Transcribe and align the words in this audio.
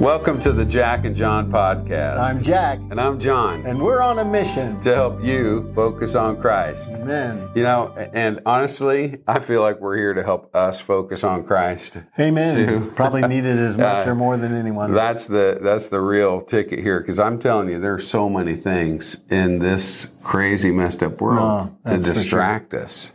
Welcome 0.00 0.38
to 0.40 0.52
the 0.52 0.64
Jack 0.64 1.04
and 1.06 1.16
John 1.16 1.50
podcast. 1.50 2.20
I'm 2.20 2.40
Jack, 2.40 2.78
and 2.78 3.00
I'm 3.00 3.18
John, 3.18 3.66
and 3.66 3.80
we're 3.80 4.00
on 4.00 4.20
a 4.20 4.24
mission 4.24 4.80
to 4.82 4.94
help 4.94 5.24
you 5.24 5.72
focus 5.74 6.14
on 6.14 6.40
Christ. 6.40 6.92
Amen. 6.92 7.48
You 7.56 7.64
know, 7.64 7.92
and 8.12 8.38
honestly, 8.46 9.16
I 9.26 9.40
feel 9.40 9.60
like 9.60 9.80
we're 9.80 9.96
here 9.96 10.14
to 10.14 10.22
help 10.22 10.54
us 10.54 10.80
focus 10.80 11.24
on 11.24 11.42
Christ. 11.44 11.96
Amen. 12.18 12.54
too. 12.54 12.92
Probably 12.96 13.22
needed 13.22 13.58
as 13.58 13.76
much 13.76 14.06
Uh, 14.06 14.10
or 14.10 14.14
more 14.14 14.36
than 14.36 14.54
anyone. 14.54 14.94
That's 14.94 15.26
the 15.26 15.58
that's 15.60 15.88
the 15.88 16.00
real 16.00 16.42
ticket 16.42 16.78
here 16.78 17.00
because 17.00 17.18
I'm 17.18 17.40
telling 17.40 17.68
you, 17.68 17.80
there 17.80 17.94
are 17.94 17.98
so 17.98 18.28
many 18.28 18.54
things 18.54 19.16
in 19.30 19.58
this 19.58 20.10
crazy 20.22 20.70
messed 20.70 21.02
up 21.02 21.20
world 21.20 21.74
No, 21.84 21.96
to 21.96 21.98
distract 22.00 22.72
us. 22.72 23.12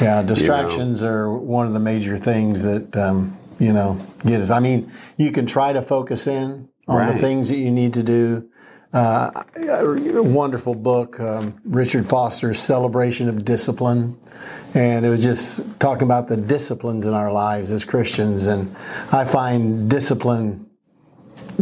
yeah, 0.00 0.22
distractions 0.22 1.02
are 1.02 1.30
one 1.30 1.66
of 1.66 1.74
the 1.74 1.80
major 1.80 2.16
things 2.16 2.62
that 2.62 2.96
um, 2.96 3.36
you 3.58 3.72
know 3.72 4.00
get 4.24 4.40
us. 4.40 4.50
I 4.50 4.60
mean, 4.60 4.92
you 5.16 5.30
can 5.32 5.46
try 5.46 5.72
to 5.72 5.82
focus 5.82 6.26
in 6.26 6.68
on 6.86 6.98
Right. 6.98 7.12
the 7.12 7.18
things 7.18 7.48
that 7.48 7.56
you 7.56 7.70
need 7.70 7.94
to 7.94 8.02
do. 8.02 8.48
Uh, 8.90 9.42
a 9.58 10.22
wonderful 10.22 10.74
book, 10.74 11.20
um, 11.20 11.54
Richard 11.66 12.08
Foster's 12.08 12.58
Celebration 12.58 13.28
of 13.28 13.44
Discipline. 13.44 14.16
And 14.72 15.04
it 15.04 15.10
was 15.10 15.22
just 15.22 15.78
talking 15.78 16.04
about 16.04 16.26
the 16.26 16.38
disciplines 16.38 17.04
in 17.04 17.12
our 17.12 17.30
lives 17.30 17.70
as 17.70 17.84
Christians. 17.84 18.46
And 18.46 18.74
I 19.12 19.26
find 19.26 19.90
discipline 19.90 20.70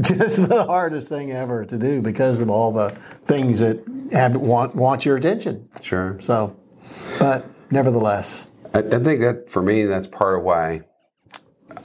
just 0.00 0.48
the 0.48 0.64
hardest 0.66 1.08
thing 1.08 1.32
ever 1.32 1.64
to 1.64 1.76
do 1.76 2.00
because 2.00 2.40
of 2.40 2.48
all 2.48 2.70
the 2.70 2.96
things 3.24 3.58
that 3.58 3.82
have, 4.12 4.36
want, 4.36 4.76
want 4.76 5.04
your 5.04 5.16
attention. 5.16 5.68
Sure. 5.82 6.16
So, 6.20 6.56
but 7.18 7.44
nevertheless, 7.72 8.46
I, 8.72 8.78
I 8.78 8.98
think 9.00 9.20
that 9.22 9.50
for 9.50 9.62
me, 9.62 9.84
that's 9.84 10.06
part 10.06 10.38
of 10.38 10.44
why 10.44 10.82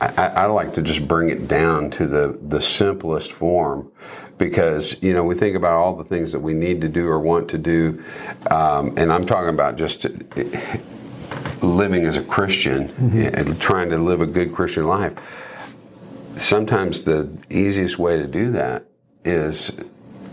I, 0.02 0.28
I, 0.36 0.46
like 0.48 0.74
to 0.74 0.82
just 0.82 1.08
bring 1.08 1.30
it 1.30 1.48
down 1.48 1.92
to 1.92 2.08
the, 2.08 2.40
the 2.42 2.60
simplest 2.60 3.32
form 3.32 3.92
because, 4.40 4.98
you 5.04 5.14
know, 5.14 5.24
we 5.24 5.36
think 5.36 5.56
about 5.56 5.78
all 5.78 5.96
the 5.96 6.04
things 6.04 6.32
that 6.32 6.40
we 6.40 6.56
need 6.56 6.82
to 6.82 6.90
do 6.90 7.08
or 7.08 7.20
want 7.20 7.50
to 7.50 7.60
do. 7.60 8.04
Um, 8.50 8.96
and 8.98 9.14
I'm 9.14 9.28
talking 9.28 9.50
about 9.50 9.78
just 9.78 10.08
living 11.62 12.06
as 12.06 12.18
a 12.18 12.24
Christian 12.24 12.90
and 13.36 13.62
trying 13.62 13.92
to 13.92 14.00
live 14.00 14.22
a 14.22 14.26
good 14.26 14.54
Christian 14.54 14.88
life. 14.88 15.14
Sometimes 16.36 17.04
the 17.04 17.30
easiest 17.52 18.00
way 18.00 18.18
to 18.18 18.26
do 18.26 18.52
that 18.54 18.86
is 19.24 19.78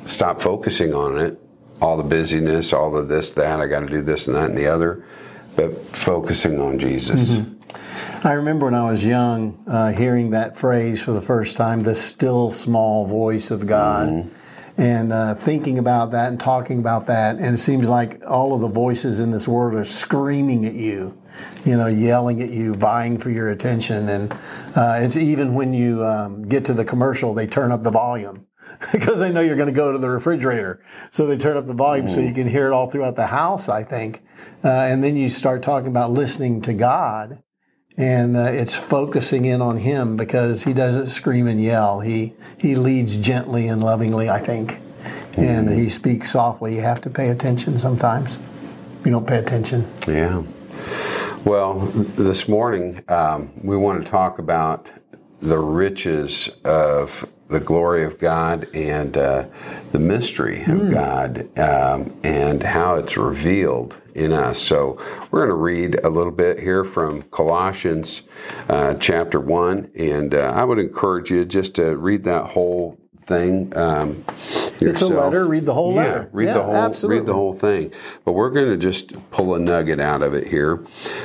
stop 0.07 0.41
focusing 0.41 0.95
on 0.95 1.19
it, 1.19 1.39
all 1.83 1.99
the 1.99 2.05
busyness, 2.05 2.73
all 2.73 2.91
the 2.91 3.03
this, 3.03 3.31
that, 3.33 3.61
I 3.61 3.67
got 3.67 3.81
to 3.81 3.87
do 3.87 4.01
this 4.01 4.29
and 4.29 4.37
that 4.37 4.49
and 4.49 4.57
the 4.57 4.69
other, 4.69 5.05
but 5.57 5.77
focusing 5.89 6.59
on 6.59 6.79
Jesus. 6.79 7.29
I 8.25 8.33
remember 8.33 8.67
when 8.67 8.75
I 8.75 8.91
was 8.91 9.07
young 9.07 9.63
uh, 9.69 9.93
hearing 9.93 10.31
that 10.31 10.57
phrase 10.57 11.05
for 11.05 11.13
the 11.13 11.21
first 11.21 11.57
time, 11.57 11.83
the 11.83 11.95
still 11.95 12.51
small 12.51 13.07
voice 13.07 13.53
of 13.53 13.67
God. 13.67 14.29
And 14.77 15.13
uh, 15.13 15.35
thinking 15.35 15.79
about 15.79 16.11
that 16.13 16.29
and 16.29 16.39
talking 16.39 16.79
about 16.79 17.07
that, 17.07 17.37
and 17.37 17.55
it 17.55 17.59
seems 17.59 17.89
like 17.89 18.23
all 18.27 18.55
of 18.55 18.61
the 18.61 18.69
voices 18.69 19.21
in 19.21 19.31
this 19.31 19.47
world 19.47 19.75
are 19.75 19.85
screaming 19.85 20.67
at 20.67 20.75
you, 20.75 21.21
you 21.65 21.77
know, 21.77 21.87
yelling 21.87 22.41
at 22.43 22.51
you, 22.51 22.75
vying 22.75 23.19
for 23.19 23.31
your 23.31 23.51
attention. 23.51 24.09
And 24.09 24.33
uh, 24.75 24.99
it's 25.01 25.17
even 25.17 25.55
when 25.55 25.73
you 25.73 26.05
um, 26.05 26.43
get 26.49 26.65
to 26.67 26.75
the 26.75 26.85
commercial, 26.85 27.35
they 27.35 27.47
turn 27.47 27.73
up 27.73 27.83
the 27.83 27.91
volume 27.91 28.47
because 28.93 29.21
they 29.21 29.31
know 29.31 29.41
you're 29.41 29.57
going 29.57 29.69
to 29.69 29.73
go 29.73 29.93
to 29.93 29.99
the 29.99 30.11
refrigerator. 30.11 30.85
So 31.11 31.27
they 31.27 31.37
turn 31.37 31.57
up 31.57 31.67
the 31.67 31.75
volume 31.75 32.09
so 32.09 32.21
you 32.21 32.33
can 32.33 32.49
hear 32.49 32.69
it 32.69 32.73
all 32.73 32.89
throughout 32.89 33.17
the 33.17 33.27
house, 33.27 33.69
I 33.69 33.83
think. 33.85 34.23
Uh, 34.65 34.69
and 34.69 35.03
then 35.03 35.17
you 35.17 35.29
start 35.29 35.63
talking 35.63 35.89
about 35.89 36.11
listening 36.11 36.63
to 36.63 36.73
God 36.73 37.43
and 37.99 38.37
uh, 38.37 38.43
it's 38.45 38.77
focusing 38.77 39.45
in 39.45 39.61
on 39.61 39.77
him 39.77 40.17
because 40.17 40.63
he 40.63 40.73
doesn't 40.73 41.09
scream 41.09 41.49
and 41.49 41.61
yell. 41.61 42.01
He 42.01 42.33
he 42.57 42.77
leads 42.77 43.17
gently 43.17 43.67
and 43.67 43.83
lovingly, 43.83 44.31
I 44.31 44.39
think, 44.39 44.81
and 45.37 45.69
he 45.69 45.89
speaks 45.89 46.31
softly. 46.31 46.77
You 46.77 46.81
have 46.83 47.01
to 47.03 47.11
pay 47.11 47.29
attention 47.29 47.77
sometimes. 47.77 48.39
You 49.05 49.11
don't 49.11 49.27
pay 49.27 49.39
attention. 49.39 49.85
Yeah. 50.07 50.45
Well, 51.45 51.81
this 52.17 52.49
morning 52.49 53.03
um, 53.09 53.51
we 53.63 53.77
want 53.77 54.03
to 54.05 54.09
talk 54.09 54.39
about 54.39 54.91
the 55.41 55.59
riches 55.59 56.51
of 56.65 57.29
the 57.49 57.61
glory 57.61 58.05
of 58.05 58.19
God 58.19 58.69
and 58.75 59.17
uh, 59.17 59.47
the 59.93 59.99
mystery 59.99 60.63
of 60.65 60.91
God 60.91 61.59
um, 61.59 62.15
and 62.23 62.63
how 62.63 62.97
it's 62.97 63.17
revealed 63.17 63.97
in 64.19 64.33
us. 64.33 64.59
So 64.59 64.99
we're 65.31 65.41
going 65.41 65.51
to 65.51 65.55
read 65.55 66.01
a 66.05 66.11
little 66.11 66.33
bit 66.33 66.59
here 66.59 66.85
from 66.85 67.23
Colossians 67.23 68.23
uh, 68.69 68.95
chapter 68.95 69.41
1. 69.41 69.93
And 69.97 70.35
uh, 70.35 70.53
I 70.55 70.65
would 70.65 70.79
encourage 70.79 71.31
you 71.31 71.45
just 71.45 71.77
to 71.77 71.97
read 71.97 72.25
that 72.25 72.47
whole 72.47 72.99
thing 73.29 73.77
um, 73.77 74.25
It's 74.81 75.03
a 75.03 75.09
letter. 75.09 75.47
Read 75.47 75.67
the 75.67 75.75
whole 75.75 75.93
Yeah, 75.95 76.03
letter. 76.03 76.29
read 76.33 76.47
Yeah, 76.47 76.55
the 76.55 76.63
whole 76.63 76.75
absolutely. 76.75 77.21
read 77.21 77.27
the 77.27 77.35
whole 77.35 77.53
thing. 77.53 77.93
But 78.25 78.33
we're 78.33 78.51
going 78.51 78.71
to 78.71 78.77
just 78.77 79.13
pull 79.31 79.55
a 79.55 79.59
nugget 79.61 80.01
out 80.01 80.23
of 80.23 80.35
it 80.35 80.49
here. 80.49 80.85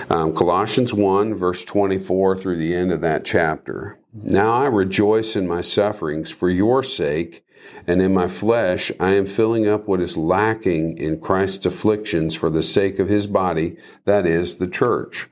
Um, 0.10 0.36
Colossians 0.36 0.94
1, 0.94 1.34
verse 1.34 1.64
24 1.64 2.36
through 2.36 2.58
the 2.58 2.76
end 2.76 2.92
of 2.92 3.02
that 3.02 3.24
chapter. 3.26 3.98
Now 4.14 4.52
I 4.54 4.68
rejoice 4.68 5.36
in 5.36 5.48
my 5.48 5.62
sufferings 5.62 6.30
for 6.30 6.50
your 6.50 6.84
sake, 6.84 7.44
and 7.88 8.02
in 8.02 8.14
my 8.14 8.28
flesh 8.28 8.92
I 9.00 9.12
am 9.12 9.26
filling 9.26 9.68
up 9.68 9.88
what 9.88 10.02
is 10.02 10.18
lacking 10.18 10.98
in 10.98 11.20
Christ's 11.20 11.66
afflictions 11.66 12.36
for 12.36 12.50
the 12.52 12.62
sake 12.64 13.00
of 13.00 13.08
his 13.10 13.26
body, 13.26 13.78
that 14.06 14.28
is, 14.28 14.56
the 14.56 14.68
church, 14.68 15.30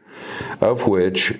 of 0.62 0.88
which 0.88 1.40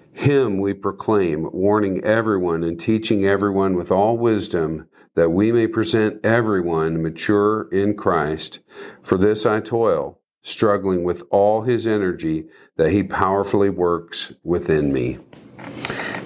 Him 0.13 0.59
we 0.59 0.73
proclaim, 0.73 1.49
warning 1.51 2.03
everyone 2.03 2.63
and 2.63 2.79
teaching 2.79 3.25
everyone 3.25 3.75
with 3.75 3.91
all 3.91 4.17
wisdom, 4.17 4.87
that 5.15 5.29
we 5.29 5.51
may 5.51 5.67
present 5.67 6.25
everyone 6.25 7.01
mature 7.01 7.67
in 7.71 7.95
Christ. 7.95 8.59
For 9.01 9.17
this 9.17 9.45
I 9.45 9.61
toil, 9.61 10.19
struggling 10.41 11.03
with 11.03 11.23
all 11.31 11.61
his 11.61 11.87
energy 11.87 12.47
that 12.75 12.91
he 12.91 13.03
powerfully 13.03 13.69
works 13.69 14.33
within 14.43 14.91
me. 14.91 15.19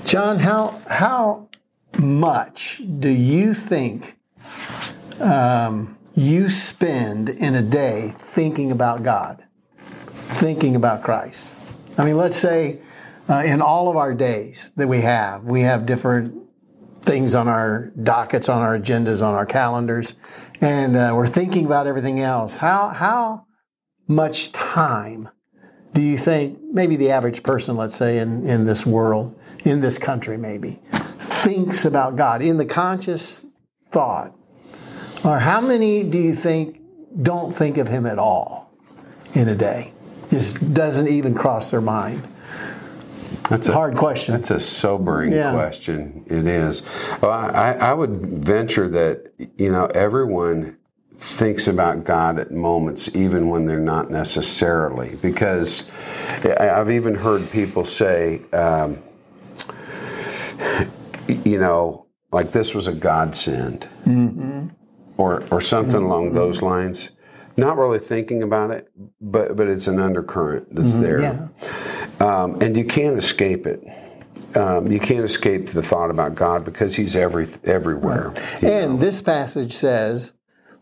John, 0.06 0.40
how 0.40 0.80
how 0.90 1.50
much 1.98 2.82
do 3.00 3.10
you 3.10 3.54
think 3.54 4.18
um, 5.20 5.98
you 6.14 6.50
spend 6.50 7.30
in 7.30 7.56
a 7.56 7.62
day 7.62 8.14
thinking 8.18 8.72
about 8.72 9.04
God, 9.04 9.44
thinking 10.16 10.76
about 10.76 11.04
Christ? 11.04 11.52
I 11.98 12.06
mean, 12.06 12.18
let's 12.18 12.36
say 12.36 12.80
uh, 13.30 13.44
in 13.46 13.62
all 13.62 13.90
of 13.90 13.98
our 13.98 14.14
days 14.14 14.72
that 14.76 14.88
we 14.88 15.02
have, 15.02 15.44
we 15.44 15.62
have 15.62 15.86
different 15.86 16.44
things 17.02 17.36
on 17.36 17.48
our 17.48 17.92
dockets, 18.02 18.50
on 18.50 18.62
our 18.62 18.78
agendas, 18.78 19.26
on 19.26 19.34
our 19.34 19.46
calendars, 19.46 20.16
and 20.62 20.96
uh, 20.96 21.12
we're 21.16 21.28
thinking 21.28 21.66
about 21.66 21.88
everything 21.88 22.20
else. 22.20 22.58
How 22.58 22.90
how 22.90 23.46
much 24.08 24.52
time 24.52 25.30
do 25.94 26.02
you 26.02 26.18
think 26.18 26.60
maybe 26.72 26.96
the 26.96 27.12
average 27.12 27.42
person, 27.42 27.78
let's 27.78 27.96
say 27.96 28.20
in, 28.20 28.48
in 28.48 28.66
this 28.66 28.86
world, 28.86 29.34
in 29.64 29.80
this 29.80 29.98
country 29.98 30.38
maybe, 30.38 30.80
thinks 31.20 31.86
about 31.86 32.16
God 32.16 32.42
in 32.42 32.58
the 32.58 32.66
conscious 32.66 33.46
thought? 33.92 34.36
Or 35.24 35.40
how 35.40 35.62
many 35.62 36.04
do 36.04 36.20
you 36.20 36.34
think 36.34 36.82
don't 37.22 37.52
think 37.52 37.78
of 37.78 37.88
Him 37.88 38.06
at 38.06 38.20
all 38.20 38.72
in 39.34 39.48
a 39.48 39.56
day? 39.56 39.94
Just 40.30 40.74
doesn't 40.74 41.08
even 41.08 41.34
cross 41.34 41.72
their 41.72 41.82
mind. 41.82 42.28
That's 43.50 43.68
a 43.68 43.74
Hard 43.74 43.96
question. 43.96 44.34
That's 44.34 44.52
a 44.52 44.60
sobering 44.60 45.32
Yeah. 45.32 45.54
question. 45.54 46.26
It 46.28 46.48
is. 46.48 46.82
Well, 47.22 47.32
I, 47.32 47.78
I 47.80 47.94
would 47.94 48.18
venture 48.18 48.90
that 48.90 49.32
you 49.58 49.72
know 49.72 49.86
everyone 49.88 50.78
thinks 51.18 51.68
about 51.68 52.04
God 52.04 52.40
at 52.40 52.52
moments, 52.52 53.16
even 53.16 53.50
when 53.50 53.66
they're 53.66 53.80
not 53.80 54.12
necessarily. 54.12 55.16
Because 55.22 55.90
I've 56.44 56.92
even 56.92 57.16
heard 57.16 57.50
people 57.52 57.86
say, 57.86 58.42
um, 58.52 58.98
you 61.44 61.58
know, 61.58 62.06
like 62.32 62.52
this 62.52 62.74
was 62.74 62.88
a 62.88 62.94
godsend, 62.94 63.88
mm-hmm. 64.06 64.68
or 65.18 65.44
or 65.52 65.62
something 65.62 65.96
mm-hmm. 65.96 66.06
along 66.06 66.32
those 66.34 66.62
lines. 66.62 67.12
Not 67.58 67.78
really 67.78 68.00
thinking 68.00 68.44
about 68.44 68.72
it, 68.72 68.90
but 69.22 69.56
but 69.56 69.70
it's 69.70 69.88
an 69.88 70.00
undercurrent 70.00 70.76
that's 70.76 70.94
mm-hmm. 70.94 71.04
there 71.04 71.22
Yeah. 71.22 71.48
Um, 72.20 72.62
and 72.62 72.76
you 72.78 72.86
can't 72.86 73.18
escape 73.18 73.66
it. 73.68 73.84
um, 74.56 74.92
you 74.92 75.00
can't 75.00 75.26
escape 75.26 75.68
the 75.68 75.82
thought 75.84 76.10
about 76.10 76.36
God 76.36 76.64
because 76.66 76.96
He's 76.96 77.16
every 77.16 77.48
everywhere. 77.64 78.34
you 78.62 78.68
And 78.70 78.94
know. 78.96 79.00
this 79.02 79.22
passage 79.22 79.74
says 79.74 80.34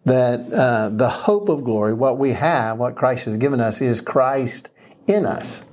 that 0.06 0.52
uh, 0.52 0.90
the 0.90 1.10
hope 1.10 1.50
of 1.50 1.64
glory, 1.64 1.94
what 1.94 2.18
we 2.18 2.32
have, 2.34 2.78
what 2.78 2.96
Christ 2.96 3.26
has 3.26 3.38
given 3.38 3.60
us, 3.60 3.82
is 3.82 4.02
Christ 4.02 4.70
in 5.08 5.26
us. 5.26 5.64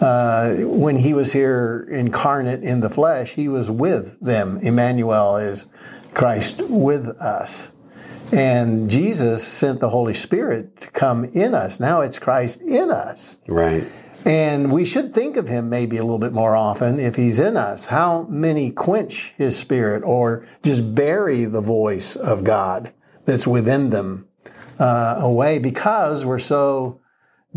Uh, 0.00 0.56
when 0.60 0.96
he 0.96 1.14
was 1.14 1.32
here 1.32 1.86
incarnate 1.90 2.62
in 2.62 2.80
the 2.80 2.90
flesh, 2.90 3.34
he 3.34 3.48
was 3.48 3.70
with 3.70 4.18
them. 4.20 4.58
Emmanuel 4.62 5.36
is 5.36 5.66
Christ 6.12 6.60
with 6.68 7.08
us. 7.20 7.72
And 8.32 8.90
Jesus 8.90 9.46
sent 9.46 9.80
the 9.80 9.88
Holy 9.88 10.12
Spirit 10.14 10.76
to 10.78 10.90
come 10.90 11.24
in 11.26 11.54
us. 11.54 11.80
Now 11.80 12.00
it's 12.02 12.18
Christ 12.18 12.60
in 12.62 12.90
us. 12.90 13.38
right. 13.46 13.84
And 14.26 14.72
we 14.72 14.84
should 14.84 15.14
think 15.14 15.36
of 15.36 15.46
him 15.46 15.68
maybe 15.68 15.98
a 15.98 16.02
little 16.02 16.18
bit 16.18 16.32
more 16.32 16.56
often 16.56 16.98
if 16.98 17.14
he's 17.14 17.38
in 17.38 17.56
us. 17.56 17.86
How 17.86 18.24
many 18.24 18.72
quench 18.72 19.32
his 19.36 19.56
spirit 19.56 20.02
or 20.02 20.44
just 20.64 20.96
bury 20.96 21.44
the 21.44 21.60
voice 21.60 22.16
of 22.16 22.42
God 22.42 22.92
that's 23.24 23.46
within 23.46 23.90
them 23.90 24.26
uh, 24.80 25.18
away 25.20 25.60
because 25.60 26.24
we're 26.24 26.40
so 26.40 27.00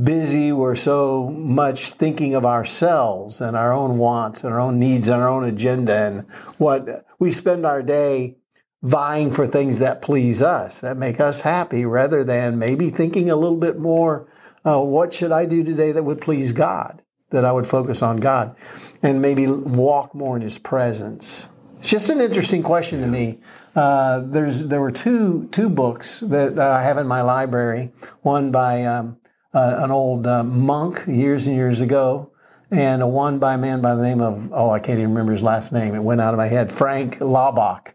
busy, 0.02 0.52
we're 0.52 0.76
so 0.76 1.32
much 1.32 1.94
thinking 1.94 2.36
of 2.36 2.46
ourselves 2.46 3.42
and 3.42 3.58
our 3.58 3.74
own 3.74 3.98
wants 3.98 4.44
and 4.44 4.54
our 4.54 4.60
own 4.60 4.78
needs 4.78 5.08
and 5.08 5.24
our 5.24 5.28
own 5.28 5.46
agenda 5.46 5.96
and 5.96 6.30
what 6.60 7.04
we 7.18 7.32
spend 7.32 7.66
our 7.66 7.82
day 7.82 8.38
vying 8.84 9.32
for 9.32 9.48
things 9.48 9.80
that 9.80 10.04
please 10.04 10.44
us, 10.44 10.82
that 10.82 10.98
make 10.98 11.20
us 11.20 11.42
happy, 11.42 11.84
rather 11.84 12.24
than 12.24 12.60
maybe 12.60 12.92
thinking 12.92 13.28
a 13.30 13.36
little 13.36 13.58
bit 13.58 13.80
more, 13.80 14.28
uh, 14.66 14.80
what 14.82 15.14
should 15.14 15.32
I 15.32 15.46
do 15.46 15.64
today 15.64 15.92
that 15.92 16.04
would 16.04 16.22
please 16.22 16.52
God? 16.52 17.02
That 17.32 17.46
I 17.46 17.52
would 17.52 17.68
focus 17.68 18.02
on 18.02 18.18
God 18.18 18.56
and 19.04 19.22
maybe 19.22 19.46
walk 19.46 20.16
more 20.16 20.36
in 20.36 20.42
His 20.42 20.58
presence. 20.58 21.48
It's 21.80 21.90
just 21.90 22.10
an 22.10 22.20
interesting 22.20 22.64
question 22.64 23.02
to 23.02 23.08
me. 23.08 23.40
Uh, 23.76 24.22
there's 24.26 24.68
there 24.68 24.82
were 24.82 24.92
two 24.92 25.48
two 25.52 25.70
books 25.70 26.20
that, 26.22 26.56
that 26.56 26.72
I 26.72 26.84
have 26.84 26.98
in 26.98 27.08
my 27.08 27.22
library. 27.22 27.94
One 28.22 28.52
by 28.52 28.84
um, 28.84 29.18
uh, 29.54 29.76
an 29.80 29.92
old 29.92 30.28
uh, 30.28 30.44
monk 30.44 31.06
years 31.08 31.48
and 31.48 31.56
years 31.56 31.82
ago, 31.82 32.32
and 32.72 33.02
a 33.02 33.08
one 33.08 33.40
by 33.40 33.54
a 33.54 33.58
man 33.58 33.80
by 33.80 33.96
the 33.96 34.04
name 34.04 34.22
of 34.22 34.52
oh 34.52 34.72
I 34.72 34.80
can't 34.80 35.00
even 35.00 35.12
remember 35.12 35.32
his 35.32 35.44
last 35.44 35.72
name. 35.72 35.96
It 35.96 36.04
went 36.04 36.20
out 36.20 36.34
of 36.34 36.38
my 36.38 36.48
head. 36.48 36.72
Frank 36.72 37.20
Laubach, 37.20 37.94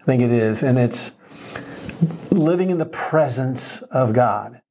I 0.00 0.04
think 0.04 0.22
it 0.22 0.30
is, 0.30 0.62
and 0.62 0.78
it's 0.78 1.12
living 2.30 2.70
in 2.70 2.78
the 2.78 2.86
presence 2.86 3.82
of 3.82 4.12
God. 4.12 4.62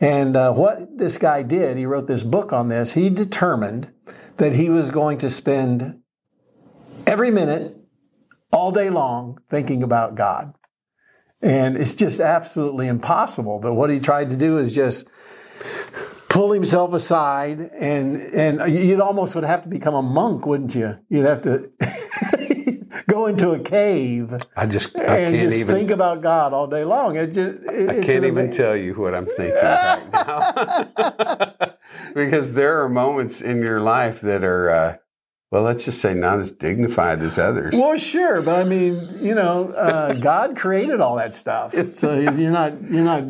And 0.00 0.36
uh, 0.36 0.52
what 0.52 0.96
this 0.96 1.18
guy 1.18 1.42
did, 1.42 1.76
he 1.76 1.86
wrote 1.86 2.06
this 2.06 2.22
book 2.22 2.52
on 2.52 2.68
this. 2.68 2.94
He 2.94 3.10
determined 3.10 3.92
that 4.36 4.54
he 4.54 4.70
was 4.70 4.90
going 4.90 5.18
to 5.18 5.30
spend 5.30 6.00
every 7.06 7.30
minute, 7.30 7.76
all 8.52 8.70
day 8.70 8.90
long, 8.90 9.40
thinking 9.48 9.82
about 9.82 10.14
God. 10.14 10.54
And 11.42 11.76
it's 11.76 11.94
just 11.94 12.20
absolutely 12.20 12.88
impossible. 12.88 13.58
But 13.60 13.74
what 13.74 13.90
he 13.90 14.00
tried 14.00 14.30
to 14.30 14.36
do 14.36 14.58
is 14.58 14.72
just 14.72 15.08
pull 16.28 16.52
himself 16.52 16.92
aside 16.92 17.58
and 17.58 18.20
and 18.34 18.70
you'd 18.70 19.00
almost 19.00 19.34
would 19.34 19.44
have 19.44 19.62
to 19.62 19.68
become 19.68 19.94
a 19.94 20.02
monk 20.02 20.46
wouldn't 20.46 20.74
you 20.74 20.96
you'd 21.08 21.24
have 21.24 21.40
to 21.40 21.70
go 23.18 23.26
into 23.26 23.50
a 23.50 23.58
cave 23.58 24.32
I 24.56 24.66
just 24.66 24.96
I 24.98 25.02
and 25.02 25.34
can't 25.36 25.48
just 25.48 25.60
even 25.60 25.74
think 25.74 25.90
about 25.90 26.22
god 26.22 26.52
all 26.52 26.66
day 26.66 26.84
long 26.84 27.16
it 27.16 27.28
just 27.32 27.58
it, 27.64 27.88
I 27.90 28.00
can't 28.04 28.24
even 28.24 28.50
tell 28.50 28.76
you 28.76 28.94
what 28.94 29.14
I'm 29.14 29.26
thinking 29.26 29.54
right 29.54 30.08
now. 30.12 31.74
because 32.14 32.52
there 32.52 32.82
are 32.82 32.88
moments 32.88 33.40
in 33.40 33.58
your 33.62 33.80
life 33.80 34.20
that 34.20 34.42
are, 34.44 34.70
uh, 34.70 34.96
well, 35.50 35.62
let's 35.62 35.84
just 35.84 36.00
say 36.00 36.14
not 36.14 36.38
as 36.38 36.52
dignified 36.52 37.22
as 37.22 37.38
others. 37.38 37.74
Well, 37.74 37.96
sure, 37.96 38.42
but 38.42 38.60
I 38.60 38.64
mean, 38.68 39.00
you 39.20 39.34
know, 39.34 39.68
uh, 39.72 40.12
God 40.20 40.56
created 40.56 41.00
all 41.00 41.16
that 41.16 41.34
stuff, 41.34 41.74
so 41.94 42.18
you're 42.18 42.50
not 42.50 42.82
you're 42.82 43.04
not 43.04 43.22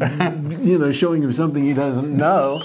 you 0.60 0.78
know 0.78 0.90
showing 0.90 1.22
him 1.22 1.32
something 1.32 1.64
he 1.64 1.74
doesn't 1.74 2.16
know. 2.16 2.62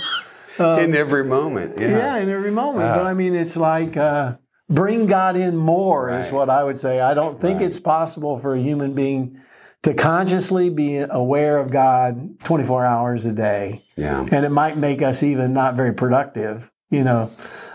in 0.59 0.95
every 0.95 1.23
moment. 1.23 1.77
Yeah. 1.79 1.89
Yeah, 1.89 2.17
in 2.17 2.29
every 2.29 2.51
moment. 2.51 2.95
but 2.95 3.05
I 3.05 3.13
mean, 3.13 3.35
it's 3.35 3.57
like 3.57 3.95
uh, 3.95 4.35
bring 4.69 5.05
God 5.05 5.35
in 5.37 5.55
more 5.55 6.09
is 6.11 6.31
what 6.31 6.49
I 6.49 6.63
would 6.63 6.79
say. 6.79 6.99
I 6.99 7.13
don't 7.13 7.39
think 7.39 7.59
Right. 7.59 7.67
it's 7.67 7.79
possible 7.79 8.37
for 8.37 8.55
a 8.55 8.59
human 8.59 8.93
being 8.93 9.39
to 9.83 9.93
consciously 9.93 10.69
be 10.69 10.97
aware 10.97 11.57
of 11.57 11.69
God 11.69 12.39
24 12.43 12.85
hours 12.85 13.25
a 13.25 13.33
day. 13.33 13.81
Yeah. 13.95 14.25
and 14.31 14.45
it 14.45 14.49
might 14.51 14.77
make 14.77 15.01
us 15.01 15.21
even 15.23 15.53
not 15.53 15.75
very 15.75 15.93
productive, 15.93 16.71
you 16.89 17.03
know. 17.03 17.29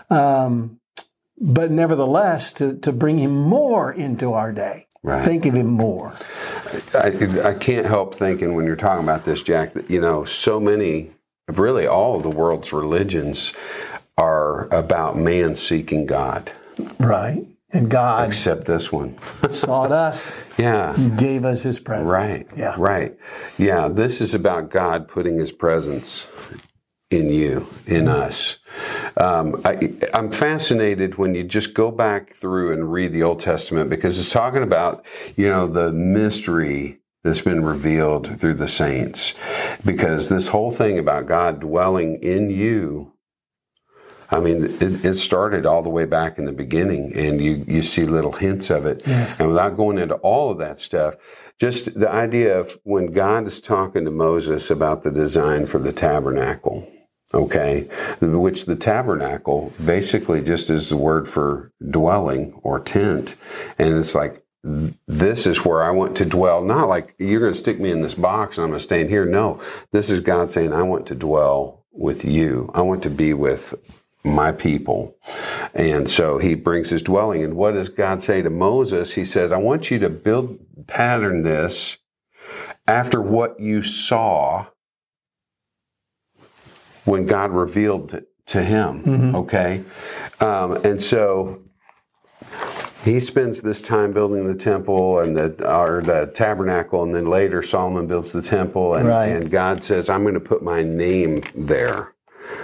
Um, 0.09 0.79
but 1.39 1.71
nevertheless, 1.71 2.51
to, 2.53 2.75
to 2.79 2.91
bring 2.91 3.17
him 3.17 3.31
more 3.39 3.93
into 3.93 4.33
our 4.33 4.51
day, 4.51 4.87
Right. 5.01 5.23
think 5.23 5.45
of 5.45 5.53
him 5.53 5.67
more. 5.67 6.11
I, 6.93 7.51
I 7.51 7.53
can't 7.53 7.85
help 7.85 8.15
thinking 8.15 8.53
when 8.55 8.65
you're 8.65 8.75
talking 8.75 9.03
about 9.05 9.23
this, 9.23 9.41
Jack, 9.41 9.73
that, 9.73 9.89
you 9.89 10.01
know, 10.01 10.25
so 10.25 10.59
many, 10.59 11.11
really 11.47 11.87
all 11.87 12.17
of 12.17 12.23
the 12.23 12.29
world's 12.29 12.73
religions 12.73 13.53
are 14.17 14.67
about 14.75 15.17
man 15.17 15.55
seeking 15.55 16.05
God, 16.05 16.51
Right. 16.99 17.45
And 17.71 17.89
God 17.89 18.27
except 18.29 18.65
this 18.65 18.91
one. 18.91 19.15
sought 19.49 19.91
us, 19.91 20.33
Yeah. 20.57 20.95
gave 21.17 21.45
us 21.45 21.61
his 21.63 21.79
presence. 21.79 22.09
Right. 22.11 22.47
Yeah. 22.55 22.75
Right. 22.77 23.15
Yeah. 23.57 23.87
This 23.89 24.21
is 24.21 24.33
about 24.33 24.69
God 24.69 25.07
putting 25.07 25.37
His 25.37 25.51
presence 25.51 26.27
in 27.11 27.29
you, 27.29 27.67
in 27.87 28.07
us. 28.07 28.57
Um, 29.17 29.61
I, 29.65 29.93
I'm 30.13 30.31
fascinated 30.31 31.15
when 31.17 31.33
you 31.35 31.43
just 31.43 31.73
go 31.73 31.91
back 31.91 32.33
through 32.33 32.71
and 32.71 32.91
read 32.91 33.11
the 33.13 33.23
Old 33.23 33.39
Testament 33.39 33.89
because 33.89 34.19
it's 34.19 34.31
talking 34.31 34.63
about, 34.63 35.05
you 35.35 35.47
know, 35.49 35.67
the 35.67 35.91
mystery 35.91 36.99
that's 37.23 37.41
been 37.41 37.63
revealed 37.63 38.39
through 38.39 38.53
the 38.53 38.67
saints. 38.67 39.33
Because 39.83 40.29
this 40.29 40.47
whole 40.47 40.71
thing 40.71 40.97
about 40.99 41.25
God 41.25 41.59
dwelling 41.59 42.15
in 42.17 42.49
you 42.49 43.13
I 44.31 44.39
mean, 44.39 44.65
it, 44.65 45.05
it 45.05 45.15
started 45.15 45.65
all 45.65 45.81
the 45.81 45.89
way 45.89 46.05
back 46.05 46.37
in 46.37 46.45
the 46.45 46.51
beginning, 46.51 47.13
and 47.15 47.41
you, 47.41 47.65
you 47.67 47.81
see 47.81 48.05
little 48.05 48.33
hints 48.33 48.69
of 48.69 48.85
it. 48.85 49.01
Yes. 49.05 49.39
And 49.39 49.49
without 49.49 49.75
going 49.75 49.97
into 49.97 50.15
all 50.15 50.51
of 50.51 50.59
that 50.59 50.79
stuff, 50.79 51.15
just 51.59 51.99
the 51.99 52.11
idea 52.11 52.57
of 52.57 52.79
when 52.83 53.07
God 53.07 53.47
is 53.47 53.59
talking 53.59 54.05
to 54.05 54.11
Moses 54.11 54.69
about 54.69 55.03
the 55.03 55.11
design 55.11 55.65
for 55.65 55.79
the 55.79 55.91
tabernacle, 55.91 56.89
okay, 57.33 57.89
which 58.21 58.65
the 58.65 58.75
tabernacle 58.75 59.73
basically 59.83 60.41
just 60.41 60.69
is 60.69 60.89
the 60.89 60.97
word 60.97 61.27
for 61.27 61.71
dwelling 61.89 62.53
or 62.63 62.79
tent. 62.79 63.35
And 63.77 63.97
it's 63.97 64.15
like, 64.15 64.43
this 64.63 65.47
is 65.47 65.65
where 65.65 65.83
I 65.83 65.91
want 65.91 66.17
to 66.17 66.25
dwell. 66.25 66.63
Not 66.63 66.89
like 66.89 67.15
you're 67.17 67.39
going 67.39 67.53
to 67.53 67.59
stick 67.59 67.79
me 67.79 67.91
in 67.91 68.01
this 68.01 68.15
box 68.15 68.57
and 68.57 68.63
I'm 68.63 68.71
going 68.71 68.79
to 68.79 68.83
stay 68.83 69.01
in 69.01 69.09
here. 69.09 69.25
No, 69.25 69.61
this 69.91 70.09
is 70.09 70.19
God 70.19 70.51
saying, 70.51 70.73
I 70.73 70.83
want 70.83 71.07
to 71.07 71.15
dwell 71.15 71.85
with 71.91 72.25
you. 72.25 72.69
I 72.73 72.81
want 72.81 73.03
to 73.03 73.09
be 73.09 73.33
with 73.33 73.73
my 74.23 74.51
people. 74.51 75.15
And 75.73 76.09
so 76.09 76.37
he 76.39 76.55
brings 76.55 76.89
his 76.89 77.01
dwelling. 77.01 77.43
And 77.43 77.55
what 77.55 77.71
does 77.71 77.89
God 77.89 78.21
say 78.21 78.41
to 78.41 78.49
Moses? 78.49 79.13
He 79.13 79.23
says, 79.25 79.51
I 79.51 79.57
want 79.57 79.89
you 79.91 79.99
to 79.99 80.09
build, 80.09 80.59
pattern 80.87 81.43
this 81.43 81.97
after 82.87 83.21
what 83.21 83.59
you 83.59 83.81
saw 83.83 84.65
when 87.05 87.25
God 87.25 87.51
revealed 87.51 88.13
it 88.13 88.27
to 88.47 88.63
him. 88.63 89.35
Okay. 89.35 89.83
Um, 90.39 90.73
and 90.83 91.01
so 91.01 91.61
he 93.03 93.19
spends 93.19 93.61
this 93.61 93.81
time 93.81 94.11
building 94.11 94.47
the 94.47 94.55
temple 94.55 95.19
and 95.19 95.35
the 95.37 95.71
or 95.71 96.01
the 96.01 96.31
tabernacle, 96.33 97.03
and 97.03 97.13
then 97.13 97.25
later 97.25 97.61
Solomon 97.61 98.07
builds 98.07 98.31
the 98.31 98.41
temple, 98.41 98.95
and, 98.95 99.07
Right. 99.07 99.27
and 99.27 99.49
God 99.49 99.83
says, 99.83 100.09
"I'm 100.09 100.23
going 100.23 100.33
to 100.33 100.39
put 100.39 100.63
my 100.63 100.83
name 100.83 101.41
there," 101.55 102.13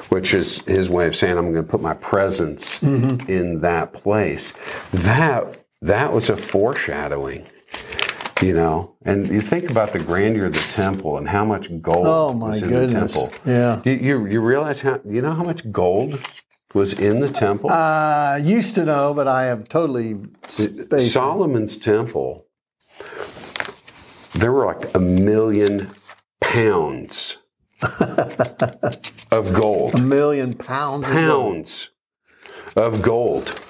which 0.10 0.34
is 0.34 0.63
his 0.65 0.89
way 0.89 1.08
of 1.08 1.15
saying, 1.15 1.38
"I'm 1.38 1.51
going 1.51 1.65
to 1.65 1.72
put 1.72 1.82
my 1.82 1.94
presence 1.94 2.80
mm-hmm. 2.80 3.30
in 3.30 3.62
that 3.62 3.94
place." 3.94 4.54
That 4.92 5.65
that 5.82 6.13
was 6.13 6.30
a 6.30 6.38
foreshadowing, 6.38 7.46
you 8.42 8.54
know. 8.54 8.96
And 9.04 9.27
you 9.27 9.42
think 9.42 9.70
about 9.70 9.94
the 9.94 10.00
grandeur 10.00 10.46
of 10.46 10.54
the 10.54 10.72
temple 10.74 11.18
and 11.18 11.27
how 11.27 11.46
much 11.46 11.70
gold 11.82 12.08
Oh, 12.08 12.32
was 12.32 12.62
in 12.62 12.70
goodness. 12.70 13.13
the 13.13 13.20
temple. 13.20 13.39
Yeah. 13.46 13.82
You, 13.86 13.92
you 13.94 14.25
you 14.27 14.42
realize 14.42 14.82
how 14.82 15.00
you 15.06 15.22
know 15.22 15.34
how 15.34 15.44
much 15.44 15.72
gold 15.72 16.20
was 16.74 16.94
in 16.94 17.22
the 17.22 17.30
temple? 17.30 17.72
I 17.72 18.38
used 18.44 18.75
to 18.75 18.86
know, 18.86 19.13
but 19.13 19.27
I 19.27 19.46
have 19.46 19.68
totally 19.70 20.15
spaced. 20.48 21.13
Solomon's 21.13 21.77
temple, 21.77 22.46
there 24.34 24.51
were 24.51 24.65
like 24.65 24.94
a 24.94 25.00
million 25.00 25.92
pounds 26.42 27.38
of 28.00 29.50
a 29.50 29.54
gold. 29.97 30.09
million 30.09 30.53
pounds. 30.53 31.07
of 31.07 31.13
gold. 31.13 31.53
Pounds 31.55 31.89
of 32.75 33.01
gold. 33.01 33.61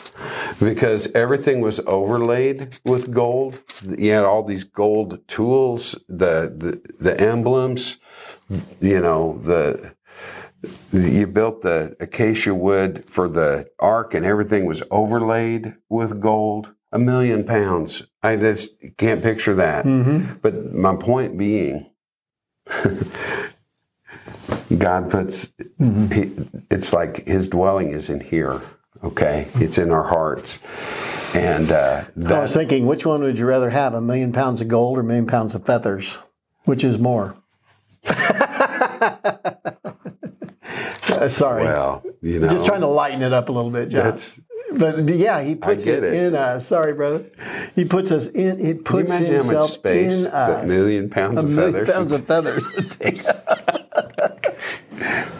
Because 0.59 1.13
everything 1.13 1.59
was 1.61 1.79
overlaid 1.81 2.79
with 2.85 3.11
gold. 3.11 3.59
You 3.97 4.11
had 4.13 4.23
all 4.23 4.43
these 4.43 4.63
gold 4.63 5.19
tools, 5.27 5.91
the, 6.07 6.53
the, 6.55 6.93
the 6.99 7.19
emblems, 7.21 7.97
you 8.79 9.01
know, 9.01 9.37
the, 9.39 9.93
you 10.93 11.27
built 11.27 11.61
the 11.61 11.95
acacia 11.99 12.55
wood 12.55 13.03
for 13.07 13.27
the 13.27 13.67
ark 13.79 14.13
and 14.13 14.25
everything 14.25 14.65
was 14.65 14.81
overlaid 14.89 15.75
with 15.89 16.19
gold 16.19 16.73
a 16.91 16.97
million 16.97 17.43
pounds 17.43 18.03
i 18.23 18.35
just 18.35 18.73
can't 18.97 19.21
picture 19.21 19.53
that 19.53 19.85
Mm-hmm. 19.85 20.35
but 20.41 20.73
my 20.73 20.95
point 20.95 21.37
being 21.37 21.91
god 24.77 25.09
puts 25.09 25.53
Mm-hmm. 25.79 26.11
he, 26.11 26.31
it's 26.71 26.93
like 26.93 27.25
his 27.27 27.47
dwelling 27.49 27.91
is 27.91 28.09
in 28.09 28.21
here 28.21 28.61
okay 29.03 29.47
it's 29.55 29.77
in 29.77 29.91
our 29.91 30.03
hearts 30.03 30.59
and 31.35 31.69
uh, 31.71 32.05
I 32.25 32.39
was 32.39 32.53
thinking, 32.53 32.85
which 32.85 33.05
one 33.05 33.21
would 33.21 33.37
you 33.37 33.45
rather 33.45 33.69
have, 33.69 33.93
a 33.93 33.99
million 33.99 34.31
pounds 34.31 34.61
of 34.61 34.69
gold 34.69 34.97
or 34.97 35.01
a 35.01 35.03
million 35.03 35.27
pounds 35.27 35.53
of 35.53 35.65
feathers? 35.65 36.17
Which 36.63 36.85
is 36.85 36.97
more? 36.97 37.35
Uh, 38.07 38.13
sorry. 41.27 41.63
well 41.63 42.03
you 42.21 42.39
know 42.39 42.47
Just 42.47 42.65
trying 42.65 42.81
to 42.81 42.87
lighten 42.87 43.21
it 43.21 43.33
up 43.33 43.49
a 43.49 43.51
little 43.51 43.69
bit, 43.69 43.89
John. 43.89 44.17
But 44.73 45.09
yeah, 45.09 45.41
he 45.43 45.55
puts 45.55 45.85
it, 45.87 46.03
it. 46.03 46.13
in 46.13 46.35
us. 46.35 46.67
Sorry, 46.67 46.93
brother. 46.93 47.25
He 47.75 47.85
puts 47.85 48.11
us 48.11 48.27
in. 48.27 48.59
You 48.59 48.75
puts 48.75 49.11
imagine 49.11 49.41
how 49.41 49.59
much 49.59 49.81
himself 49.81 49.85
in 49.85 50.25
a 50.25 50.63
million 50.67 51.09
pounds 51.09 51.37
A 51.37 51.41
of 51.41 51.49
million 51.49 51.73
feathers 51.73 51.93
pounds 51.93 52.11
of 52.11 52.25
feathers. 52.25 52.65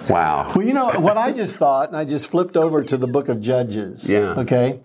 wow 0.09 0.51
Well, 0.55 0.65
you 0.65 0.74
know 0.74 0.91
what 1.00 1.17
I 1.17 1.31
just 1.31 1.57
thought, 1.57 1.89
and 1.89 1.97
I 1.97 2.05
just 2.05 2.29
flipped 2.29 2.57
over 2.57 2.83
to 2.83 2.97
the 2.97 3.07
book 3.07 3.29
of 3.29 3.41
Judges. 3.41 4.09
Yeah. 4.09 4.35
Okay. 4.39 4.79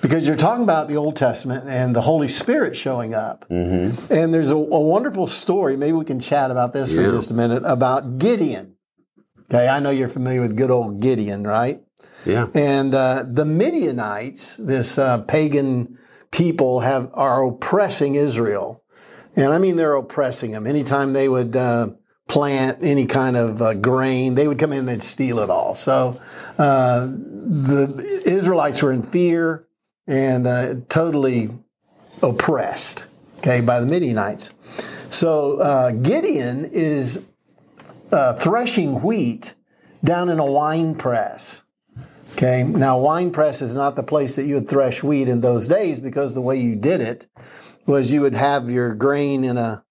Because 0.00 0.26
you're 0.26 0.36
talking 0.36 0.64
about 0.64 0.88
the 0.88 0.96
Old 0.96 1.16
Testament 1.16 1.68
and 1.68 1.96
the 1.96 2.02
Holy 2.02 2.28
Spirit 2.28 2.76
showing 2.76 3.14
up. 3.14 3.48
Mm-hmm. 3.48 4.12
And 4.12 4.34
there's 4.34 4.50
a, 4.50 4.56
a 4.56 4.80
wonderful 4.80 5.26
story. 5.26 5.76
Maybe 5.76 5.92
we 5.92 6.04
can 6.04 6.20
chat 6.20 6.50
about 6.50 6.72
this 6.72 6.92
for 6.94 7.02
just 7.02 7.30
a 7.30 7.34
minute 7.34 7.62
about 7.64 8.18
Gideon. 8.18 8.76
Okay. 9.50 9.68
I 9.68 9.80
know 9.80 9.90
you're 9.90 10.08
familiar 10.08 10.40
with 10.40 10.56
good 10.56 10.70
old 10.70 11.00
Gideon, 11.00 11.46
right? 11.46 11.80
yeah 12.26 12.48
And 12.54 12.94
uh, 12.94 13.24
the 13.26 13.44
Midianites, 13.44 14.56
this 14.56 14.98
uh, 14.98 15.22
pagan 15.22 15.98
people, 16.30 16.80
have 16.80 17.10
are 17.14 17.44
oppressing 17.46 18.14
Israel, 18.14 18.82
and 19.36 19.52
I 19.52 19.58
mean 19.58 19.76
they're 19.76 19.94
oppressing 19.94 20.50
them. 20.52 20.66
Anytime 20.66 21.12
they 21.12 21.28
would 21.28 21.56
uh, 21.56 21.88
plant 22.28 22.78
any 22.82 23.06
kind 23.06 23.36
of 23.36 23.60
uh, 23.60 23.74
grain, 23.74 24.34
they 24.34 24.48
would 24.48 24.58
come 24.58 24.72
in 24.72 24.88
and 24.88 25.02
steal 25.02 25.38
it 25.38 25.50
all. 25.50 25.74
So 25.74 26.20
uh, 26.58 27.06
the 27.06 28.22
Israelites 28.24 28.82
were 28.82 28.92
in 28.92 29.02
fear 29.02 29.66
and 30.06 30.46
uh, 30.46 30.76
totally 30.88 31.50
oppressed, 32.22 33.04
okay, 33.38 33.60
by 33.60 33.80
the 33.80 33.86
Midianites. 33.86 34.54
So 35.10 35.58
uh, 35.60 35.90
Gideon 35.92 36.64
is 36.72 37.22
uh, 38.10 38.32
threshing 38.34 39.02
wheat 39.02 39.54
down 40.02 40.28
in 40.28 40.38
a 40.38 40.44
wine 40.44 40.94
press. 40.94 41.64
Okay. 42.32 42.64
Now, 42.64 42.98
wine 42.98 43.30
press 43.30 43.62
is 43.62 43.76
not 43.76 43.94
the 43.94 44.02
place 44.02 44.34
that 44.36 44.44
you 44.44 44.56
would 44.56 44.68
thresh 44.68 45.04
wheat 45.04 45.28
in 45.28 45.40
those 45.40 45.68
days 45.68 46.00
because 46.00 46.34
the 46.34 46.40
way 46.40 46.56
you 46.56 46.74
did 46.74 47.00
it 47.00 47.28
was 47.86 48.10
you 48.10 48.22
would 48.22 48.34
have 48.34 48.68
your 48.68 48.94
grain 48.94 49.44
in 49.44 49.56
a 49.56 49.83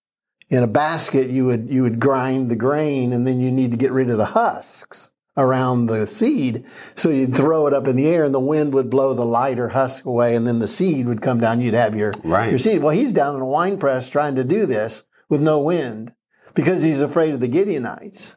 in 0.54 0.64
a 0.64 0.68
basket. 0.68 1.30
You 1.30 1.46
would 1.48 1.72
you 1.72 1.82
would 1.82 2.00
grind 2.00 2.50
the 2.50 2.56
grain, 2.56 3.12
and 3.12 3.26
then 3.28 3.42
you 3.42 3.52
need 3.52 3.72
to 3.72 3.78
get 3.78 3.92
rid 3.92 4.10
of 4.10 4.18
the 4.18 4.26
husks 4.26 5.10
around 5.36 5.88
the 5.88 6.06
seed. 6.06 6.64
So 6.96 7.10
you'd 7.10 7.36
throw 7.36 7.66
it 7.66 7.74
up 7.74 7.88
in 7.88 7.96
the 7.96 8.08
air, 8.08 8.24
and 8.24 8.34
the 8.36 8.40
wind 8.40 8.74
would 8.74 8.90
blow 8.90 9.14
the 9.14 9.26
lighter 9.26 9.70
husk 9.70 10.06
away, 10.06 10.36
and 10.36 10.46
then 10.46 10.60
the 10.60 10.68
seed 10.68 11.08
would 11.08 11.22
come 11.22 11.40
down. 11.40 11.60
You'd 11.60 11.74
have 11.74 11.96
your 11.96 12.14
Right. 12.24 12.50
your 12.50 12.60
seed. 12.60 12.84
Well, 12.84 12.96
he's 12.96 13.14
down 13.14 13.36
in 13.36 13.42
a 13.42 13.46
wine 13.46 13.78
press 13.78 14.10
trying 14.10 14.36
to 14.36 14.44
do 14.44 14.66
this 14.68 15.06
with 15.30 15.42
no 15.42 15.60
wind 15.60 16.14
because 16.54 16.84
he's 16.84 17.02
afraid 17.02 17.34
of 17.34 17.40
the 17.40 17.50
Gideonites. 17.50 18.36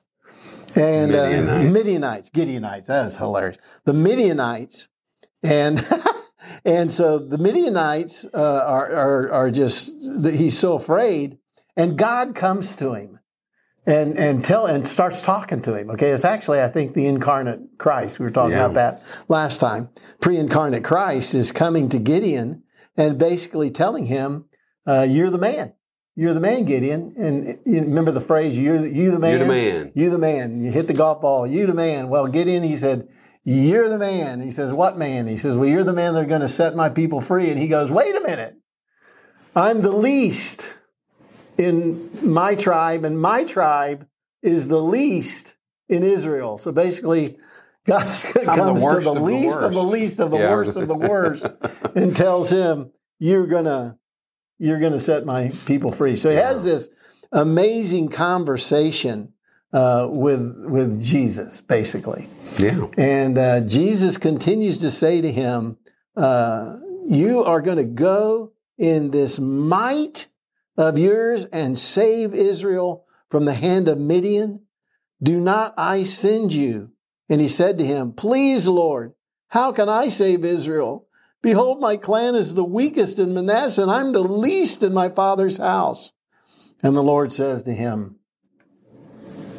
And 0.75 1.15
uh, 1.15 1.29
Midianites. 1.29 1.73
Midianites, 1.73 2.31
Gideonites, 2.31 2.87
that 2.87 3.07
is 3.07 3.17
hilarious. 3.17 3.59
The 3.85 3.95
Midianites, 3.95 4.89
and 5.43 5.87
and 6.65 6.93
so 6.93 7.19
the 7.19 7.39
Midianites 7.39 8.25
uh, 8.33 8.63
are, 8.67 8.91
are 8.93 9.33
are 9.33 9.51
just 9.51 9.93
he's 10.25 10.59
so 10.59 10.75
afraid, 10.75 11.39
and 11.76 11.97
God 11.99 12.35
comes 12.35 12.75
to 12.76 12.95
him, 12.95 13.18
and 13.87 14.16
and 14.18 14.45
tell 14.45 14.66
and 14.66 14.87
starts 14.87 15.23
talking 15.23 15.61
to 15.62 15.75
him. 15.75 15.90
Okay, 15.90 16.11
it's 16.11 16.25
actually 16.25 16.61
I 16.61 16.68
think 16.68 16.95
the 16.95 17.06
incarnate 17.06 17.61
Christ. 17.78 18.18
We 18.18 18.25
were 18.26 18.33
talking 18.33 18.52
Yeah. 18.52 18.64
about 18.66 18.75
that 18.75 19.02
last 19.28 19.59
time. 19.61 19.90
Pre-incarnate 20.21 20.85
Christ 20.85 21.35
is 21.35 21.52
coming 21.52 21.88
to 21.90 21.99
Gideon 21.99 22.62
and 22.97 23.18
basically 23.18 23.71
telling 23.71 24.06
him, 24.06 24.47
uh, 24.87 25.06
"You're 25.09 25.30
the 25.30 25.38
man." 25.38 25.73
You're 26.18 26.33
the 26.33 26.40
man, 26.40 26.64
Gideon. 26.64 27.12
And 27.18 27.59
you 27.66 27.83
remember 27.83 28.11
the 28.11 28.23
phrase, 28.23 28.59
you're 28.59 28.78
the, 28.78 28.88
you 28.90 29.11
the 29.11 29.18
man. 29.18 29.33
You're 29.33 29.38
the 29.40 29.47
man. 29.47 29.92
You 29.95 30.11
the 30.11 30.18
man. 30.18 30.61
You 30.64 30.71
hit 30.71 30.87
the 30.87 30.95
golf 30.95 31.21
ball. 31.21 31.47
You 31.47 31.66
the 31.66 31.75
man. 31.75 32.09
Well, 32.09 32.26
Gideon, 32.26 32.62
he 32.62 32.75
said, 32.75 33.06
You're 33.45 33.90
the 33.90 33.99
man. 33.99 34.40
He 34.40 34.50
says, 34.50 34.73
What 34.73 34.97
man? 34.97 35.26
He 35.26 35.37
says, 35.37 35.59
Well, 35.59 35.68
you're 35.68 35.85
the 35.85 35.92
man 35.92 36.14
that 36.14 36.23
are 36.23 36.26
going 36.26 36.40
to 36.40 36.49
set 36.49 36.75
my 36.75 36.88
people 36.88 37.21
free. 37.21 37.50
And 37.50 37.59
he 37.59 37.68
goes, 37.68 37.92
Wait 37.92 38.16
a 38.16 38.23
minute. 38.23 38.56
I'm 39.54 39.83
the 39.83 39.92
least 39.95 40.73
in 41.59 42.11
my 42.23 42.55
tribe, 42.55 43.05
and 43.05 43.21
my 43.21 43.45
tribe 43.45 44.07
is 44.43 44.69
the 44.69 44.81
least 44.81 45.57
in 45.89 46.03
Israel. 46.03 46.59
So 46.59 46.73
basically, 46.73 47.39
God 47.87 48.07
I'm 48.07 48.45
the 48.45 48.45
comes 48.45 48.85
to 48.87 48.91
the 48.91 48.97
of 48.99 49.05
the 49.05 49.21
least 49.21 49.59
of 49.59 49.73
the 49.73 49.83
least 49.83 50.21
of 50.21 50.31
the 50.31 50.39
Yeah. 50.39 50.51
worst 50.51 50.77
of 50.77 50.89
the 50.89 50.97
worst 50.97 51.51
and 51.95 52.15
tells 52.15 52.51
him, 52.51 52.91
You're 53.19 53.47
gonna 53.47 53.99
you're 54.59 54.81
gonna 54.81 54.99
set 54.99 55.25
my 55.25 55.51
people 55.67 55.93
free. 55.93 56.17
So 56.17 56.31
he 56.31 56.37
has 56.37 56.65
this 56.65 56.89
amazing 57.33 58.09
conversation 58.09 59.33
uh, 59.73 60.09
with 60.11 60.55
with 60.67 61.03
Jesus, 61.03 61.61
basically. 61.61 62.29
Yeah. 62.59 62.87
And 62.97 63.39
uh, 63.39 63.61
Jesus 63.63 64.17
continues 64.17 64.79
to 64.79 64.91
say 64.91 65.21
to 65.21 65.31
him, 65.31 65.77
uh, 66.17 66.77
You 67.07 67.45
are 67.45 67.61
going 67.61 67.77
to 67.79 67.85
go 67.85 68.53
in 68.79 69.11
this 69.11 69.39
might 69.39 70.29
of 70.76 70.99
yours 70.99 71.45
and 71.47 71.78
save 71.78 72.35
Israel 72.35 73.04
from 73.30 73.45
the 73.45 73.54
hand 73.54 73.88
of 73.88 73.99
Midian. 73.99 74.62
Do 75.23 75.40
not 75.40 75.75
I 75.76 76.04
send 76.04 76.52
you? 76.52 76.92
And 77.28 77.40
he 77.40 77.49
said 77.49 77.78
to 77.78 77.85
him, 77.85 78.12
Please, 78.12 78.68
Lord, 78.68 79.14
how 79.49 79.73
can 79.73 79.88
I 79.88 80.09
save 80.09 80.45
Israel? 80.45 81.06
Behold, 81.42 81.80
my 81.80 81.97
clan 81.97 82.35
is 82.35 82.54
the 82.54 82.64
weakest 82.64 83.18
in 83.18 83.35
Manasseh, 83.35 83.83
and 83.83 83.90
I'm 83.90 84.12
the 84.12 84.21
least 84.21 84.83
in 84.83 84.92
my 84.92 85.09
father's 85.09 85.59
house. 85.59 86.12
And 86.83 86.95
the 86.95 87.02
Lord 87.02 87.33
says 87.33 87.62
to 87.64 87.73
him, 87.73 88.16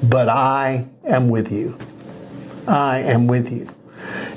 But 0.03 0.29
I 0.29 0.87
am 1.05 1.29
with 1.29 1.51
you. 1.51 1.77
I 2.67 2.99
am 2.99 3.27
with 3.27 3.51
you. 3.51 3.69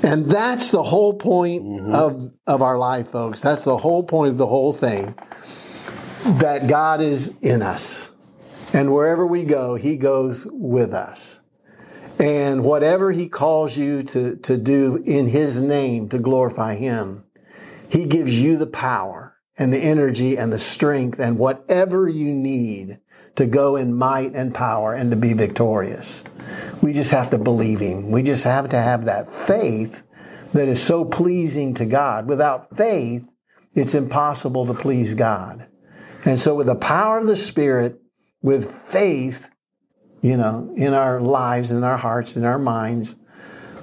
And 0.03 0.29
that's 0.29 0.71
the 0.71 0.83
whole 0.83 1.13
point 1.13 1.63
mm-hmm. 1.63 1.93
of, 1.93 2.31
of 2.47 2.61
our 2.61 2.77
life, 2.77 3.09
folks. 3.09 3.41
That's 3.41 3.65
the 3.65 3.77
whole 3.77 4.03
point 4.03 4.31
of 4.31 4.37
the 4.37 4.47
whole 4.47 4.73
thing 4.73 5.15
that 6.23 6.67
God 6.67 7.01
is 7.01 7.33
in 7.41 7.61
us. 7.61 8.11
And 8.73 8.93
wherever 8.93 9.25
we 9.25 9.43
go, 9.43 9.75
He 9.75 9.97
goes 9.97 10.47
with 10.49 10.93
us. 10.93 11.39
And 12.19 12.63
whatever 12.63 13.11
He 13.11 13.27
calls 13.27 13.77
you 13.77 14.03
to, 14.03 14.35
to 14.37 14.57
do 14.57 15.01
in 15.05 15.27
His 15.27 15.59
name 15.59 16.09
to 16.09 16.19
glorify 16.19 16.75
Him, 16.75 17.23
He 17.89 18.05
gives 18.05 18.41
you 18.41 18.57
the 18.57 18.67
power 18.67 19.35
and 19.57 19.73
the 19.73 19.79
energy 19.79 20.37
and 20.37 20.53
the 20.53 20.59
strength 20.59 21.19
and 21.19 21.37
whatever 21.37 22.07
you 22.07 22.31
need 22.33 22.99
to 23.35 23.47
go 23.47 23.75
in 23.75 23.93
might 23.93 24.33
and 24.33 24.53
power 24.53 24.93
and 24.93 25.09
to 25.11 25.17
be 25.17 25.33
victorious. 25.33 26.23
We 26.81 26.93
just 26.93 27.11
have 27.11 27.29
to 27.31 27.37
believe 27.37 27.79
Him. 27.79 28.11
We 28.11 28.23
just 28.23 28.43
have 28.43 28.69
to 28.69 28.77
have 28.77 29.05
that 29.05 29.31
faith 29.31 30.03
that 30.53 30.67
is 30.67 30.81
so 30.81 31.05
pleasing 31.05 31.73
to 31.75 31.85
God. 31.85 32.27
Without 32.27 32.75
faith, 32.75 33.27
it's 33.73 33.95
impossible 33.95 34.65
to 34.67 34.73
please 34.73 35.13
God. 35.13 35.67
And 36.25 36.39
so, 36.39 36.55
with 36.55 36.67
the 36.67 36.75
power 36.75 37.17
of 37.17 37.27
the 37.27 37.37
Spirit, 37.37 37.99
with 38.41 38.71
faith, 38.71 39.49
you 40.21 40.37
know, 40.37 40.71
in 40.75 40.93
our 40.93 41.19
lives, 41.19 41.71
in 41.71 41.83
our 41.83 41.97
hearts, 41.97 42.37
in 42.37 42.45
our 42.45 42.59
minds, 42.59 43.15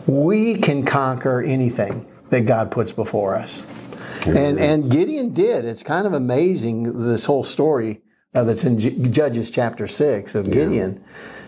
we 0.06 0.56
can 0.56 0.84
conquer 0.84 1.42
anything 1.42 2.06
that 2.30 2.46
God 2.46 2.70
puts 2.70 2.92
before 2.92 3.34
us. 3.34 3.66
And 4.26 4.58
and 4.58 4.90
Gideon 4.90 5.32
did. 5.32 5.64
It's 5.64 5.82
kind 5.82 6.06
of 6.06 6.12
amazing 6.12 7.06
this 7.06 7.24
whole 7.24 7.44
story 7.44 8.02
uh, 8.34 8.44
that's 8.44 8.64
in 8.64 8.78
J- 8.78 8.98
Judges 9.08 9.50
chapter 9.50 9.86
six 9.86 10.34
of 10.34 10.50
Gideon, 10.50 11.02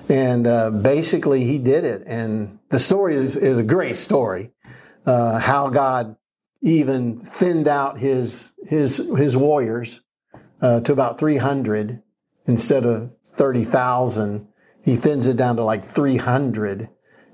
and 0.09 0.47
uh, 0.47 0.71
basically 0.71 1.45
he 1.45 1.59
did 1.59 1.85
it. 1.85 2.03
And 2.07 2.59
the 2.71 2.79
story 2.79 3.15
is 3.15 3.37
is 3.37 3.59
a 3.59 3.65
great 3.65 3.97
story. 3.97 4.53
Uh, 5.07 5.39
how 5.39 5.69
God 5.69 6.17
even 6.63 7.21
thinned 7.21 7.69
out 7.69 7.99
his 7.99 8.53
his 8.67 8.97
his 9.17 9.37
warriors 9.37 10.01
uh, 10.61 10.81
to 10.81 10.93
about 10.93 11.19
three 11.19 11.37
hundred 11.37 12.02
instead 12.47 12.85
of 12.85 13.11
thirty 13.25 13.64
thousand. 13.64 14.47
He 14.83 14.97
thins 14.97 15.26
it 15.26 15.37
down 15.37 15.57
to 15.57 15.62
like 15.62 15.87
three 15.87 16.17
hundred, 16.17 16.88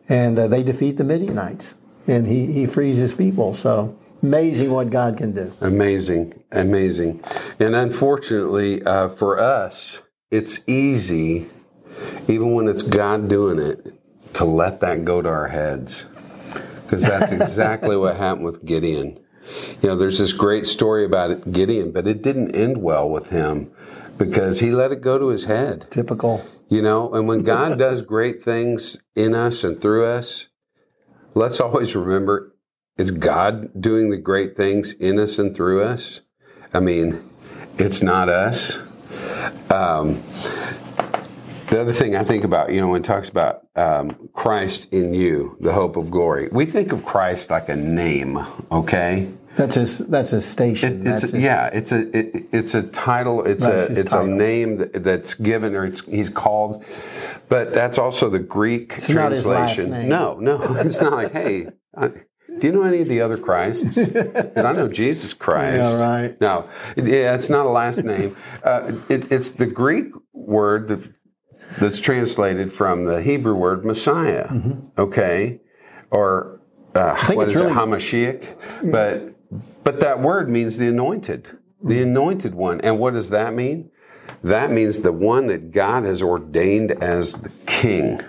and 0.08 0.38
uh, 0.38 0.48
they 0.48 0.62
defeat 0.62 0.96
the 0.96 1.04
Midianites, 1.04 1.74
and 2.06 2.26
he 2.26 2.52
he 2.52 2.66
frees 2.66 2.96
his 2.96 3.14
people. 3.14 3.54
So 3.54 3.96
amazing 4.22 4.72
what 4.72 4.90
God 4.90 5.16
can 5.16 5.32
do. 5.32 5.52
Amazing, 5.60 6.42
amazing. 6.52 7.22
And 7.58 7.74
unfortunately 7.74 8.82
uh, 8.82 9.08
for 9.08 9.38
us, 9.38 9.98
it's 10.30 10.60
easy, 10.66 11.48
even 12.28 12.52
when 12.52 12.68
it's 12.68 12.82
God 12.82 13.28
doing 13.28 13.58
it, 13.58 13.94
to 14.34 14.44
let 14.44 14.80
that 14.80 15.04
go 15.04 15.22
to 15.22 15.28
our 15.28 15.48
heads. 15.48 16.04
Because 16.82 17.02
that's 17.02 17.32
exactly 17.42 17.96
what 17.96 18.16
happened 18.16 18.44
with 18.44 18.64
Gideon. 18.64 19.18
You 19.82 19.90
know, 19.90 19.96
there's 19.96 20.18
this 20.18 20.32
great 20.32 20.66
story 20.66 21.04
about 21.04 21.52
Gideon, 21.52 21.92
but 21.92 22.06
it 22.06 22.22
didn't 22.22 22.54
end 22.54 22.82
well 22.82 23.08
with 23.08 23.30
him 23.30 23.70
because 24.18 24.60
he 24.60 24.70
let 24.70 24.92
it 24.92 25.00
go 25.00 25.18
to 25.18 25.28
his 25.28 25.44
head. 25.44 25.86
Typical. 25.90 26.44
You 26.68 26.82
know, 26.82 27.12
and 27.12 27.28
when 27.28 27.42
God 27.42 27.78
does 27.78 28.02
great 28.02 28.42
things 28.42 29.00
in 29.14 29.34
us 29.34 29.64
and 29.64 29.78
through 29.78 30.06
us, 30.06 30.48
let's 31.34 31.60
always 31.60 31.94
remember 31.94 32.52
is 32.96 33.10
God 33.10 33.78
doing 33.78 34.10
the 34.10 34.16
great 34.16 34.56
things 34.56 34.94
in 34.94 35.18
us 35.18 35.38
and 35.38 35.54
through 35.54 35.82
us? 35.82 36.22
I 36.72 36.80
mean, 36.80 37.22
it's 37.78 38.02
not 38.02 38.30
us. 38.30 38.78
Um, 39.70 40.22
the 41.68 41.80
other 41.80 41.92
thing 41.92 42.16
I 42.16 42.24
think 42.24 42.44
about, 42.44 42.72
you 42.72 42.80
know, 42.80 42.88
when 42.88 43.00
it 43.02 43.04
talks 43.04 43.28
about 43.28 43.66
um, 43.76 44.28
Christ 44.32 44.92
in 44.92 45.14
you, 45.14 45.56
the 45.60 45.72
hope 45.72 45.96
of 45.96 46.10
glory, 46.10 46.48
we 46.50 46.64
think 46.64 46.92
of 46.92 47.04
Christ 47.04 47.50
like 47.50 47.68
a 47.68 47.76
name, 47.76 48.38
okay? 48.70 49.28
That's 49.56 49.74
his. 49.74 49.98
That's 49.98 50.30
his 50.30 50.44
station. 50.44 51.06
It, 51.06 51.12
it's 51.12 51.22
that's 51.22 51.32
a, 51.32 51.36
his, 51.36 51.44
yeah, 51.44 51.66
it's 51.68 51.90
a 51.90 52.16
it, 52.16 52.46
it's 52.52 52.74
a 52.74 52.82
title. 52.82 53.44
It's 53.46 53.64
a 53.64 53.90
it's 53.90 54.12
a 54.12 54.26
name 54.26 54.76
that, 54.76 55.02
that's 55.02 55.32
given 55.34 55.74
or 55.74 55.86
it's 55.86 56.04
he's 56.04 56.28
called, 56.28 56.84
but 57.48 57.72
that's 57.72 57.96
also 57.96 58.28
the 58.28 58.38
Greek 58.38 58.92
It's 58.96 59.08
not 59.08 59.32
his 59.32 59.46
last 59.46 59.76
translation. 59.76 59.98
name. 59.98 60.08
No, 60.10 60.38
no, 60.38 60.60
it's 60.80 61.00
not 61.00 61.14
like 61.14 61.32
hey. 61.32 61.68
I, 61.96 62.10
do 62.58 62.68
you 62.68 62.72
know 62.72 62.82
any 62.84 63.02
of 63.02 63.08
the 63.08 63.20
other 63.20 63.36
Christs? 63.36 64.06
Because 64.08 64.64
I 64.64 64.72
know 64.72 64.88
Jesus 64.88 65.34
Christ. 65.34 65.98
Yeah, 65.98 66.02
right. 66.02 66.40
No, 66.40 66.68
yeah, 66.96 67.34
it's 67.34 67.50
not 67.50 67.66
a 67.66 67.68
last 67.68 68.02
name. 68.02 68.34
Uh, 68.62 68.92
it, 69.10 69.30
it's 69.30 69.50
the 69.50 69.66
Greek 69.66 70.06
word 70.32 70.88
that, 70.88 71.18
that's 71.78 72.00
translated 72.00 72.72
from 72.72 73.04
the 73.04 73.22
Hebrew 73.22 73.54
word 73.54 73.84
Messiah. 73.84 74.48
Okay, 74.98 75.60
or 76.10 76.60
uh, 76.94 77.14
Mm-hmm. 77.14 77.34
what 77.36 77.48
is 77.48 77.54
really- 77.56 77.70
it, 77.70 77.74
Hamashiach? 77.74 78.90
But 78.92 79.34
but 79.84 80.00
that 80.00 80.20
word 80.20 80.48
means 80.48 80.78
the 80.78 80.88
anointed, 80.88 81.50
the 81.82 82.02
anointed 82.02 82.54
one. 82.54 82.80
And 82.80 82.98
what 82.98 83.14
does 83.14 83.30
that 83.30 83.54
mean? 83.54 83.90
That 84.42 84.70
means 84.72 84.98
the 85.02 85.12
one 85.12 85.46
that 85.46 85.70
God 85.72 86.04
has 86.04 86.20
ordained 86.22 86.92
as 87.02 87.34
the 87.34 87.50
king. 87.66 88.20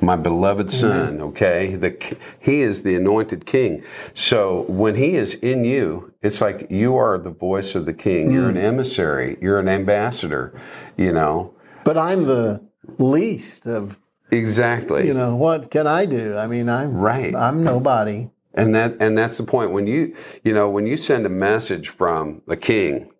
My 0.00 0.16
beloved 0.16 0.70
son, 0.70 1.22
okay? 1.22 1.76
The, 1.76 2.16
he 2.38 2.60
is 2.60 2.82
the 2.82 2.94
anointed 2.94 3.46
king. 3.46 3.82
So 4.12 4.62
when 4.68 4.96
he 4.96 5.14
is 5.16 5.32
in 5.34 5.64
you, 5.64 6.12
it's 6.20 6.42
like 6.42 6.66
you 6.70 6.94
are 6.96 7.16
the 7.16 7.30
voice 7.30 7.74
of 7.74 7.86
the 7.86 7.94
king. 7.94 8.30
You're 8.30 8.50
an 8.50 8.58
emissary. 8.58 9.38
You're 9.40 9.58
an 9.60 9.68
ambassador, 9.68 10.52
you 10.98 11.10
know? 11.12 11.53
But 11.84 11.96
I'm 11.98 12.24
the 12.24 12.62
least 12.98 13.66
of. 13.66 13.98
Exactly. 14.30 15.06
You 15.06 15.14
know 15.14 15.36
what 15.36 15.70
can 15.70 15.86
I 15.86 16.06
do? 16.06 16.36
I 16.36 16.46
mean, 16.46 16.68
I'm 16.68 16.94
Right. 16.96 17.34
I'm 17.34 17.62
nobody. 17.62 18.30
And 18.54 18.74
that 18.74 18.96
and 19.00 19.16
that's 19.18 19.36
the 19.38 19.44
point 19.44 19.70
when 19.72 19.86
you 19.86 20.14
you 20.44 20.52
know 20.54 20.68
when 20.70 20.86
you 20.86 20.96
send 20.96 21.26
a 21.26 21.28
message 21.28 21.88
from 21.88 22.42
the 22.46 22.56
king 22.56 23.10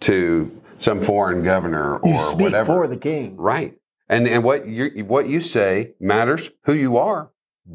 to 0.00 0.60
some 0.76 1.02
foreign 1.02 1.42
governor 1.42 1.96
or 1.98 2.08
You 2.08 2.16
speak 2.16 2.40
whatever, 2.40 2.66
for 2.66 2.86
the 2.86 2.96
king. 2.96 3.36
right? 3.36 3.76
And 4.08 4.28
and 4.28 4.44
what 4.44 4.66
you 4.66 5.04
what 5.06 5.28
you 5.28 5.40
say 5.40 5.94
matters. 6.00 6.50
Who 6.64 6.72
you 6.74 6.96
are 6.98 7.30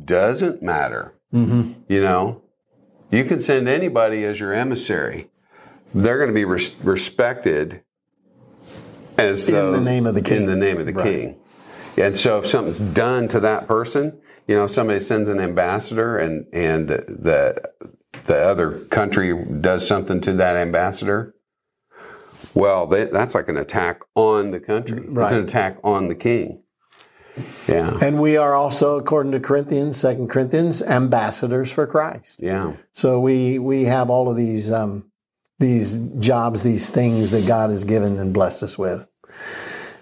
doesn't 0.06 0.62
matter. 0.62 1.14
Mm-hmm. 1.34 1.82
You 1.88 2.02
know, 2.02 2.42
you 3.12 3.26
can 3.26 3.40
send 3.40 3.68
anybody 3.68 4.24
as 4.26 4.40
your 4.40 4.54
emissary. 4.54 5.30
They're 5.94 6.18
going 6.18 6.30
to 6.30 6.34
be 6.36 6.46
res- 6.46 6.76
respected 6.84 7.82
as 9.20 9.48
In 9.48 9.56
though- 9.56 9.72
the 9.74 9.82
name 9.82 10.06
of 10.08 10.16
the 10.16 10.22
king. 10.22 10.38
In 10.38 10.46
the 10.46 10.56
name 10.56 10.80
of 10.80 10.86
the 10.86 10.94
Right. 10.94 11.04
king. 11.06 11.36
And 11.98 12.16
so 12.18 12.40
if 12.40 12.48
something's 12.48 12.80
done 12.80 13.28
to 13.30 13.40
that 13.42 13.68
person, 13.68 14.18
you 14.48 14.56
know, 14.56 14.68
somebody 14.68 15.00
sends 15.00 15.30
an 15.30 15.40
ambassador 15.40 16.18
and 16.18 16.46
and 16.54 16.88
the 16.88 17.04
the, 17.08 17.90
the 18.26 18.38
other 18.38 18.80
country 18.90 19.36
does 19.62 19.86
something 19.88 20.22
to 20.22 20.34
that 20.34 20.56
ambassador, 20.56 21.36
well, 22.54 22.88
they, 22.88 23.06
that's 23.06 23.36
like 23.36 23.50
an 23.50 23.58
attack 23.58 24.02
on 24.16 24.52
the 24.52 24.60
country. 24.60 25.00
It's 25.00 25.32
an 25.34 25.40
attack 25.44 25.78
on 25.84 26.08
the 26.08 26.16
king. 26.16 26.64
Yeah. 27.68 27.98
And 28.02 28.20
we 28.20 28.38
are 28.38 28.54
also, 28.54 28.98
according 28.98 29.32
to 29.34 29.40
Corinthians, 29.40 29.96
Second 29.98 30.30
Corinthians, 30.30 30.82
ambassadors 30.82 31.72
for 31.72 31.86
Christ. 31.88 32.40
Yeah. 32.42 32.74
So 32.94 33.20
we 33.20 33.60
we 33.60 33.84
have 33.86 34.10
all 34.10 34.30
of 34.30 34.36
these 34.38 34.72
um, 34.72 35.06
these 35.60 35.98
jobs, 36.20 36.64
these 36.64 36.90
things 36.90 37.32
that 37.32 37.46
God 37.48 37.70
has 37.70 37.84
given 37.84 38.18
and 38.20 38.34
blessed 38.34 38.64
us 38.64 38.78
with. 38.78 39.06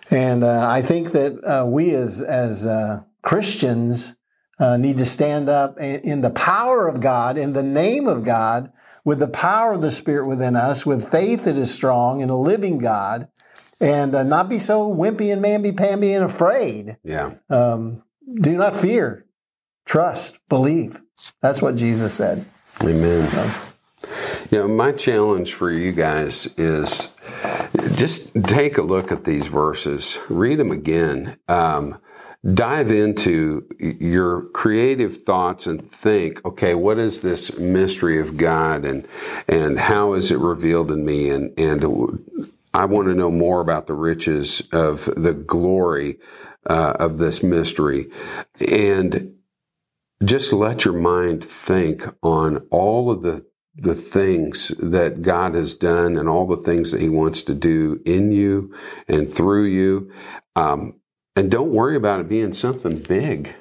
And 0.09 0.43
uh, 0.43 0.67
I 0.69 0.81
think 0.81 1.11
that 1.11 1.43
uh, 1.43 1.65
we 1.65 1.93
as 1.93 2.21
as 2.21 2.65
uh, 2.65 3.01
Christians 3.21 4.15
uh, 4.59 4.77
need 4.77 4.97
to 4.97 5.05
stand 5.05 5.49
up 5.49 5.79
in, 5.79 6.21
the 6.21 6.31
power 6.31 6.87
of 6.87 6.99
God, 6.99 7.37
in 7.37 7.53
the 7.53 7.63
name 7.63 8.07
of 8.07 8.23
God, 8.23 8.71
with 9.03 9.19
the 9.19 9.27
power 9.27 9.73
of 9.73 9.81
the 9.81 9.91
Spirit 9.91 10.27
within 10.27 10.55
us, 10.55 10.85
with 10.85 11.11
faith 11.11 11.45
that 11.45 11.57
is 11.57 11.73
strong 11.73 12.21
in 12.21 12.29
a 12.29 12.39
living 12.39 12.77
God, 12.77 13.27
and 13.79 14.15
uh, 14.15 14.23
not 14.23 14.49
be 14.49 14.59
so 14.59 14.91
wimpy 14.91 15.31
and 15.31 15.43
mamby-pamby 15.43 16.13
and 16.13 16.25
afraid. 16.25 16.97
Yeah. 17.03 17.35
Um, 17.49 18.03
do 18.41 18.57
not 18.57 18.75
fear, 18.75 19.25
trust, 19.85 20.39
believe. 20.49 21.01
That's 21.41 21.61
what 21.61 21.75
Jesus 21.75 22.13
said. 22.13 22.45
Amen. 22.83 23.53
You 24.51 24.59
know, 24.59 24.67
my 24.67 24.91
challenge 24.91 25.53
for 25.53 25.71
you 25.71 25.91
guys 25.91 26.47
is 26.57 27.11
just 27.95 28.33
take 28.45 28.77
a 28.77 28.83
look 28.83 29.11
at 29.11 29.23
these 29.23 29.47
verses, 29.47 30.19
read 30.29 30.59
them 30.59 30.71
again, 30.71 31.37
um, 31.47 31.99
dive 32.53 32.91
into 32.91 33.67
your 33.79 34.43
creative 34.49 35.17
thoughts 35.17 35.65
and 35.67 35.85
think, 35.85 36.45
okay, 36.45 36.75
what 36.75 36.99
is 36.99 37.21
this 37.21 37.57
mystery 37.57 38.19
of 38.19 38.37
God 38.37 38.85
and 38.85 39.07
and 39.47 39.79
how 39.79 40.13
is 40.13 40.31
it 40.31 40.37
revealed 40.37 40.91
in 40.91 41.03
me? 41.03 41.29
And 41.29 41.57
and 41.59 41.83
I 42.73 42.85
want 42.85 43.07
to 43.07 43.15
know 43.15 43.31
more 43.31 43.61
about 43.61 43.87
the 43.87 43.95
riches 43.95 44.61
of 44.71 45.05
the 45.05 45.33
glory 45.33 46.19
uh, 46.67 46.95
of 46.99 47.17
this 47.17 47.41
mystery. 47.41 48.11
And 48.71 49.33
just 50.23 50.53
let 50.53 50.85
your 50.85 50.93
mind 50.93 51.43
think 51.43 52.03
on 52.21 52.57
all 52.69 53.09
of 53.09 53.23
the 53.23 53.46
the 53.77 53.95
things 53.95 54.69
that 54.79 55.21
God 55.21 55.53
has 55.53 55.73
done 55.73 56.17
and 56.17 56.27
all 56.27 56.47
the 56.47 56.57
things 56.57 56.91
that 56.91 57.01
He 57.01 57.09
wants 57.09 57.43
to 57.43 57.53
do 57.53 58.01
in 58.05 58.31
you 58.31 58.73
and 59.07 59.29
through 59.29 59.65
you. 59.65 60.11
Um, 60.55 60.99
and 61.35 61.51
don't 61.51 61.71
worry 61.71 61.95
about 61.95 62.19
it 62.19 62.27
being 62.27 62.51
something 62.53 62.97
big. 62.97 63.53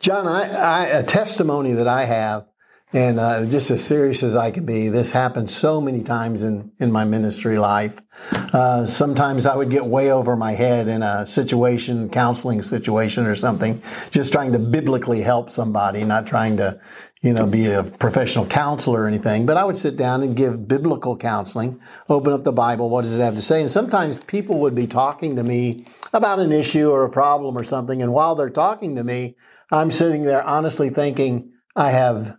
John, 0.00 0.26
I, 0.26 0.48
I, 0.48 0.84
a 0.86 1.02
testimony 1.02 1.74
that 1.74 1.86
I 1.86 2.06
have, 2.06 2.47
and 2.92 3.20
uh, 3.20 3.44
just 3.44 3.70
as 3.70 3.84
serious 3.84 4.22
as 4.22 4.34
I 4.34 4.50
can 4.50 4.64
be, 4.64 4.88
this 4.88 5.10
happened 5.10 5.50
so 5.50 5.78
many 5.78 6.02
times 6.02 6.42
in, 6.42 6.72
in 6.78 6.90
my 6.90 7.04
ministry 7.04 7.58
life. 7.58 8.00
Uh, 8.32 8.86
sometimes 8.86 9.44
I 9.44 9.54
would 9.54 9.68
get 9.68 9.84
way 9.84 10.10
over 10.10 10.36
my 10.36 10.52
head 10.52 10.88
in 10.88 11.02
a 11.02 11.26
situation, 11.26 12.08
counseling 12.08 12.62
situation 12.62 13.26
or 13.26 13.34
something, 13.34 13.82
just 14.10 14.32
trying 14.32 14.52
to 14.52 14.58
biblically 14.58 15.20
help 15.20 15.50
somebody, 15.50 16.02
not 16.02 16.26
trying 16.26 16.56
to, 16.56 16.80
you 17.20 17.34
know, 17.34 17.46
be 17.46 17.66
a 17.66 17.84
professional 17.84 18.46
counselor 18.46 19.02
or 19.02 19.06
anything. 19.06 19.44
But 19.44 19.58
I 19.58 19.64
would 19.64 19.76
sit 19.76 19.96
down 19.96 20.22
and 20.22 20.34
give 20.34 20.66
biblical 20.66 21.14
counseling, 21.14 21.80
open 22.08 22.32
up 22.32 22.44
the 22.44 22.52
Bible, 22.52 22.88
what 22.88 23.02
does 23.02 23.14
it 23.14 23.20
have 23.20 23.34
to 23.34 23.42
say? 23.42 23.60
And 23.60 23.70
sometimes 23.70 24.18
people 24.18 24.60
would 24.60 24.74
be 24.74 24.86
talking 24.86 25.36
to 25.36 25.42
me 25.42 25.84
about 26.14 26.38
an 26.38 26.52
issue 26.52 26.90
or 26.90 27.04
a 27.04 27.10
problem 27.10 27.58
or 27.58 27.64
something. 27.64 28.00
And 28.00 28.14
while 28.14 28.34
they're 28.34 28.48
talking 28.48 28.96
to 28.96 29.04
me, 29.04 29.36
I'm 29.70 29.90
sitting 29.90 30.22
there 30.22 30.42
honestly 30.42 30.88
thinking, 30.88 31.52
I 31.76 31.90
have 31.90 32.38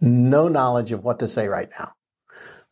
no 0.00 0.48
knowledge 0.48 0.92
of 0.92 1.04
what 1.04 1.18
to 1.20 1.28
say 1.28 1.48
right 1.48 1.70
now. 1.78 1.92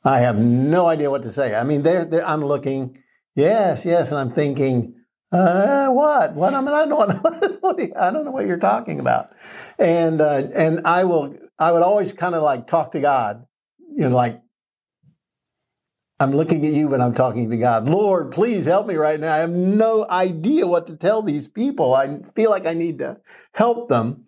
I 0.05 0.21
have 0.21 0.37
no 0.39 0.87
idea 0.87 1.11
what 1.11 1.23
to 1.23 1.31
say. 1.31 1.55
I 1.55 1.65
mean, 1.65 1.83
they're, 1.83 2.05
they're, 2.05 2.27
I'm 2.27 2.45
looking, 2.45 2.99
yes, 3.35 3.87
yes, 3.87 4.11
and 4.13 4.21
I'm 4.21 4.33
thinking, 4.33 4.95
uh, 5.33 5.89
what? 5.89 6.35
What? 6.35 6.55
I 6.55 6.61
mean, 6.61 6.69
I 6.75 6.87
don't, 6.87 7.13
what 7.63 7.79
you- 7.81 7.93
I 7.99 8.11
don't 8.11 8.25
know 8.25 8.31
what 8.31 8.47
you're 8.47 8.59
talking 8.59 9.01
about. 9.01 9.33
And 9.79 10.21
uh, 10.21 10.43
and 10.55 10.83
I 10.87 11.05
will, 11.05 11.35
I 11.59 11.73
would 11.73 11.83
always 11.83 12.13
kind 12.13 12.35
of 12.35 12.43
like 12.43 12.67
talk 12.67 12.93
to 12.93 13.01
God, 13.01 13.47
you 13.79 14.09
know, 14.09 14.15
like 14.15 14.41
I'm 16.21 16.31
looking 16.31 16.65
at 16.65 16.73
you, 16.73 16.89
but 16.89 17.01
I'm 17.01 17.15
talking 17.15 17.51
to 17.51 17.57
God. 17.57 17.89
Lord, 17.89 18.31
please 18.31 18.67
help 18.67 18.87
me 18.87 18.95
right 18.95 19.19
now. 19.19 19.35
I 19.35 19.39
have 19.39 19.51
no 19.51 20.07
idea 20.09 20.67
what 20.67 20.87
to 20.87 20.97
tell 20.97 21.23
these 21.23 21.49
people. 21.49 21.93
I 21.95 22.19
feel 22.37 22.51
like 22.51 22.67
I 22.67 22.75
need 22.75 22.99
to 22.99 23.19
help 23.53 23.89
them. 23.89 24.25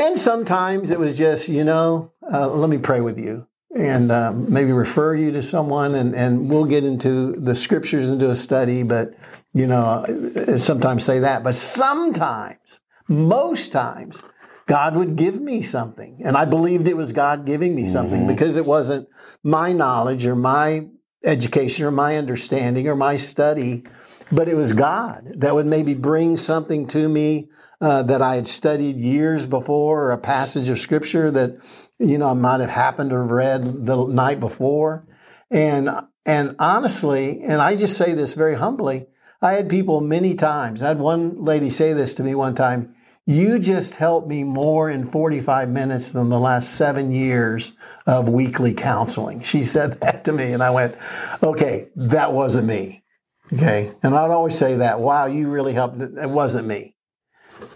And 0.00 0.18
sometimes 0.18 0.90
it 0.90 0.98
was 0.98 1.18
just, 1.18 1.50
you 1.50 1.62
know, 1.62 2.10
uh, 2.32 2.48
let 2.48 2.70
me 2.70 2.78
pray 2.78 3.02
with 3.02 3.18
you 3.18 3.46
and 3.76 4.10
um, 4.10 4.50
maybe 4.50 4.72
refer 4.72 5.14
you 5.14 5.30
to 5.32 5.42
someone 5.42 5.94
and, 5.94 6.14
and 6.14 6.48
we'll 6.48 6.64
get 6.64 6.84
into 6.84 7.32
the 7.32 7.54
scriptures 7.54 8.08
and 8.08 8.18
do 8.18 8.30
a 8.30 8.34
study. 8.34 8.82
But, 8.82 9.12
you 9.52 9.66
know, 9.66 10.06
uh, 10.06 10.56
sometimes 10.56 11.04
say 11.04 11.18
that. 11.18 11.44
But 11.44 11.54
sometimes, 11.54 12.80
most 13.08 13.72
times, 13.72 14.24
God 14.64 14.96
would 14.96 15.16
give 15.16 15.38
me 15.38 15.60
something. 15.60 16.22
And 16.24 16.34
I 16.34 16.46
believed 16.46 16.88
it 16.88 16.96
was 16.96 17.12
God 17.12 17.44
giving 17.44 17.74
me 17.74 17.84
something 17.84 18.26
because 18.26 18.56
it 18.56 18.64
wasn't 18.64 19.06
my 19.44 19.74
knowledge 19.74 20.24
or 20.24 20.34
my 20.34 20.86
education 21.24 21.84
or 21.84 21.90
my 21.90 22.16
understanding 22.16 22.88
or 22.88 22.96
my 22.96 23.16
study 23.16 23.84
but 24.32 24.48
it 24.48 24.56
was 24.56 24.72
God 24.72 25.32
that 25.36 25.54
would 25.54 25.66
maybe 25.66 25.94
bring 25.94 26.36
something 26.36 26.86
to 26.88 27.08
me 27.08 27.48
uh, 27.80 28.02
that 28.04 28.20
I 28.22 28.36
had 28.36 28.46
studied 28.46 28.96
years 28.96 29.46
before, 29.46 30.04
or 30.04 30.10
a 30.12 30.18
passage 30.18 30.68
of 30.68 30.78
scripture 30.78 31.30
that 31.30 31.58
you 31.98 32.18
know 32.18 32.28
I 32.28 32.34
might 32.34 32.60
have 32.60 32.70
happened 32.70 33.10
to 33.10 33.16
have 33.16 33.30
read 33.30 33.86
the 33.86 34.06
night 34.06 34.40
before, 34.40 35.06
and 35.50 35.88
and 36.26 36.56
honestly, 36.58 37.40
and 37.42 37.60
I 37.60 37.76
just 37.76 37.96
say 37.96 38.14
this 38.14 38.34
very 38.34 38.54
humbly, 38.54 39.06
I 39.42 39.54
had 39.54 39.68
people 39.68 40.00
many 40.00 40.34
times. 40.34 40.82
I 40.82 40.88
had 40.88 40.98
one 40.98 41.44
lady 41.44 41.70
say 41.70 41.92
this 41.92 42.14
to 42.14 42.22
me 42.22 42.34
one 42.34 42.54
time. 42.54 42.94
You 43.26 43.58
just 43.58 43.96
helped 43.96 44.28
me 44.28 44.44
more 44.44 44.90
in 44.90 45.06
45 45.06 45.68
minutes 45.68 46.10
than 46.10 46.30
the 46.30 46.40
last 46.40 46.74
seven 46.74 47.12
years 47.12 47.72
of 48.06 48.28
weekly 48.28 48.74
counseling. 48.74 49.42
She 49.42 49.62
said 49.74 50.00
that 50.00 50.24
to 50.24 50.32
me, 50.32 50.52
and 50.52 50.62
I 50.62 50.70
went, 50.70 50.96
okay, 51.42 51.88
that 51.96 52.32
wasn't 52.32 52.66
me. 52.66 53.04
Okay. 53.52 53.92
And 54.02 54.14
I'd 54.14 54.30
always 54.30 54.56
say 54.56 54.76
that, 54.76 55.00
wow, 55.00 55.26
you 55.26 55.48
really 55.48 55.72
helped. 55.72 56.00
It 56.00 56.30
wasn't 56.30 56.66
me. 56.66 56.94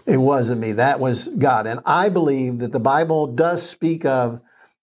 It 0.05 0.17
wasn't 0.17 0.61
me. 0.61 0.73
That 0.73 0.99
was 0.99 1.27
God. 1.29 1.67
And 1.67 1.79
I 1.85 2.09
believe 2.09 2.59
that 2.59 2.71
the 2.71 2.79
Bible 2.79 3.27
does 3.27 3.67
speak 3.67 4.05
of 4.05 4.41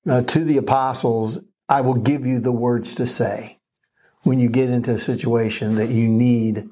uh, 0.08 0.22
to 0.22 0.44
the 0.44 0.56
apostles, 0.56 1.38
I 1.68 1.80
will 1.82 1.94
give 1.94 2.26
you 2.26 2.40
the 2.40 2.52
words 2.52 2.96
to 2.96 3.06
say. 3.06 3.58
When 4.24 4.38
you 4.38 4.48
get 4.48 4.70
into 4.70 4.92
a 4.92 4.98
situation 4.98 5.76
that 5.76 5.90
you 5.90 6.08
need 6.08 6.68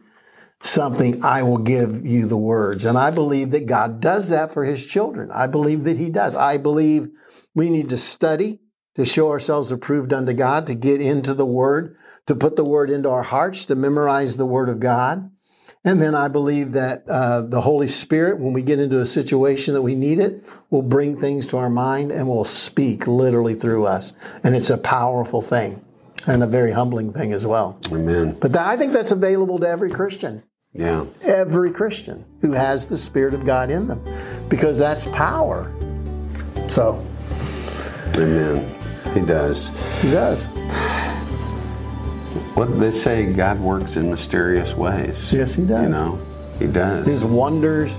something, 0.62 1.24
I 1.24 1.42
will 1.42 1.58
give 1.58 2.06
you 2.06 2.26
the 2.26 2.36
words. 2.36 2.84
And 2.84 2.98
I 2.98 3.10
believe 3.10 3.50
that 3.52 3.66
God 3.66 4.00
does 4.00 4.28
that 4.28 4.52
for 4.52 4.64
his 4.64 4.84
children. 4.84 5.30
I 5.32 5.46
believe 5.46 5.84
that 5.84 5.96
he 5.96 6.10
does. 6.10 6.34
I 6.34 6.58
believe 6.58 7.08
we 7.54 7.70
need 7.70 7.88
to 7.90 7.96
study 7.96 8.60
to 8.96 9.04
show 9.04 9.30
ourselves 9.30 9.72
approved 9.72 10.12
unto 10.12 10.32
God, 10.32 10.66
to 10.66 10.74
get 10.74 11.00
into 11.00 11.34
the 11.34 11.46
word, 11.46 11.96
to 12.26 12.34
put 12.34 12.56
the 12.56 12.64
word 12.64 12.90
into 12.90 13.08
our 13.08 13.22
hearts, 13.22 13.64
to 13.66 13.74
memorize 13.74 14.36
the 14.36 14.46
word 14.46 14.68
of 14.68 14.80
God. 14.80 15.30
And 15.82 16.00
then 16.00 16.14
I 16.14 16.28
believe 16.28 16.72
that 16.72 17.04
uh, 17.08 17.40
the 17.42 17.62
Holy 17.62 17.88
Spirit, 17.88 18.38
when 18.38 18.52
we 18.52 18.62
get 18.62 18.78
into 18.78 19.00
a 19.00 19.06
situation 19.06 19.72
that 19.72 19.80
we 19.80 19.94
need 19.94 20.18
it, 20.18 20.44
will 20.68 20.82
bring 20.82 21.18
things 21.18 21.46
to 21.48 21.56
our 21.56 21.70
mind 21.70 22.12
and 22.12 22.28
will 22.28 22.44
speak 22.44 23.06
literally 23.06 23.54
through 23.54 23.86
us. 23.86 24.12
And 24.44 24.54
it's 24.54 24.68
a 24.68 24.76
powerful 24.76 25.40
thing 25.40 25.82
and 26.26 26.42
a 26.42 26.46
very 26.46 26.72
humbling 26.72 27.14
thing 27.14 27.32
as 27.32 27.46
well. 27.46 27.78
Amen. 27.90 28.36
But 28.38 28.54
I 28.56 28.76
think 28.76 28.92
that's 28.92 29.10
available 29.10 29.58
to 29.58 29.68
every 29.68 29.90
Christian. 29.90 30.42
Yeah. 30.74 31.06
Every 31.22 31.70
Christian 31.70 32.26
who 32.42 32.52
has 32.52 32.86
the 32.86 32.98
Spirit 32.98 33.32
of 33.32 33.46
God 33.46 33.70
in 33.70 33.88
them, 33.88 34.04
because 34.48 34.78
that's 34.78 35.06
power. 35.06 35.72
So. 36.68 37.04
Amen. 38.16 38.76
He 39.14 39.20
does. 39.20 39.70
He 40.02 40.10
does. 40.10 40.46
What 42.60 42.78
they 42.78 42.90
say, 42.90 43.24
God 43.32 43.58
works 43.58 43.96
in 43.96 44.10
mysterious 44.10 44.74
ways. 44.74 45.32
Yes, 45.32 45.54
He 45.54 45.64
does. 45.64 45.82
You 45.82 45.88
know, 45.88 46.20
He 46.58 46.66
does. 46.66 47.06
His 47.06 47.24
wonders 47.24 47.98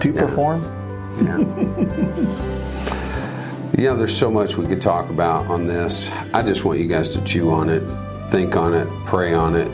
to 0.00 0.10
yeah. 0.10 0.20
perform. 0.20 0.64
Yeah. 1.24 1.38
you 3.78 3.84
know, 3.84 3.96
there's 3.96 4.16
so 4.16 4.32
much 4.32 4.56
we 4.56 4.66
could 4.66 4.80
talk 4.80 5.10
about 5.10 5.46
on 5.46 5.68
this. 5.68 6.10
I 6.32 6.42
just 6.42 6.64
want 6.64 6.80
you 6.80 6.88
guys 6.88 7.08
to 7.10 7.22
chew 7.22 7.52
on 7.52 7.68
it, 7.68 7.82
think 8.30 8.56
on 8.56 8.74
it, 8.74 8.88
pray 9.06 9.32
on 9.32 9.54
it, 9.54 9.70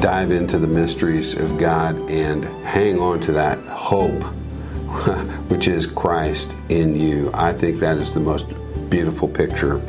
dive 0.00 0.32
into 0.32 0.58
the 0.58 0.66
mysteries 0.66 1.34
of 1.34 1.56
God, 1.56 1.96
and 2.10 2.44
hang 2.64 2.98
on 2.98 3.20
to 3.20 3.30
that 3.34 3.60
hope, 3.66 4.20
which 5.48 5.68
is 5.68 5.86
Christ 5.86 6.56
in 6.70 6.96
you. 6.96 7.30
I 7.32 7.52
think 7.52 7.78
that 7.78 7.98
is 7.98 8.14
the 8.14 8.18
most 8.18 8.48
beautiful 8.90 9.28
picture. 9.28 9.80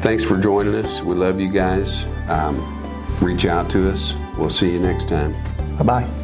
Thanks 0.00 0.24
for 0.24 0.38
joining 0.38 0.74
us. 0.74 1.02
We 1.02 1.14
love 1.14 1.40
you 1.40 1.48
guys. 1.48 2.06
Um, 2.28 2.56
reach 3.20 3.46
out 3.46 3.68
to 3.70 3.90
us. 3.90 4.14
We'll 4.36 4.50
see 4.50 4.72
you 4.72 4.78
next 4.78 5.08
time. 5.08 5.32
Bye 5.76 5.84
bye. 5.84 6.17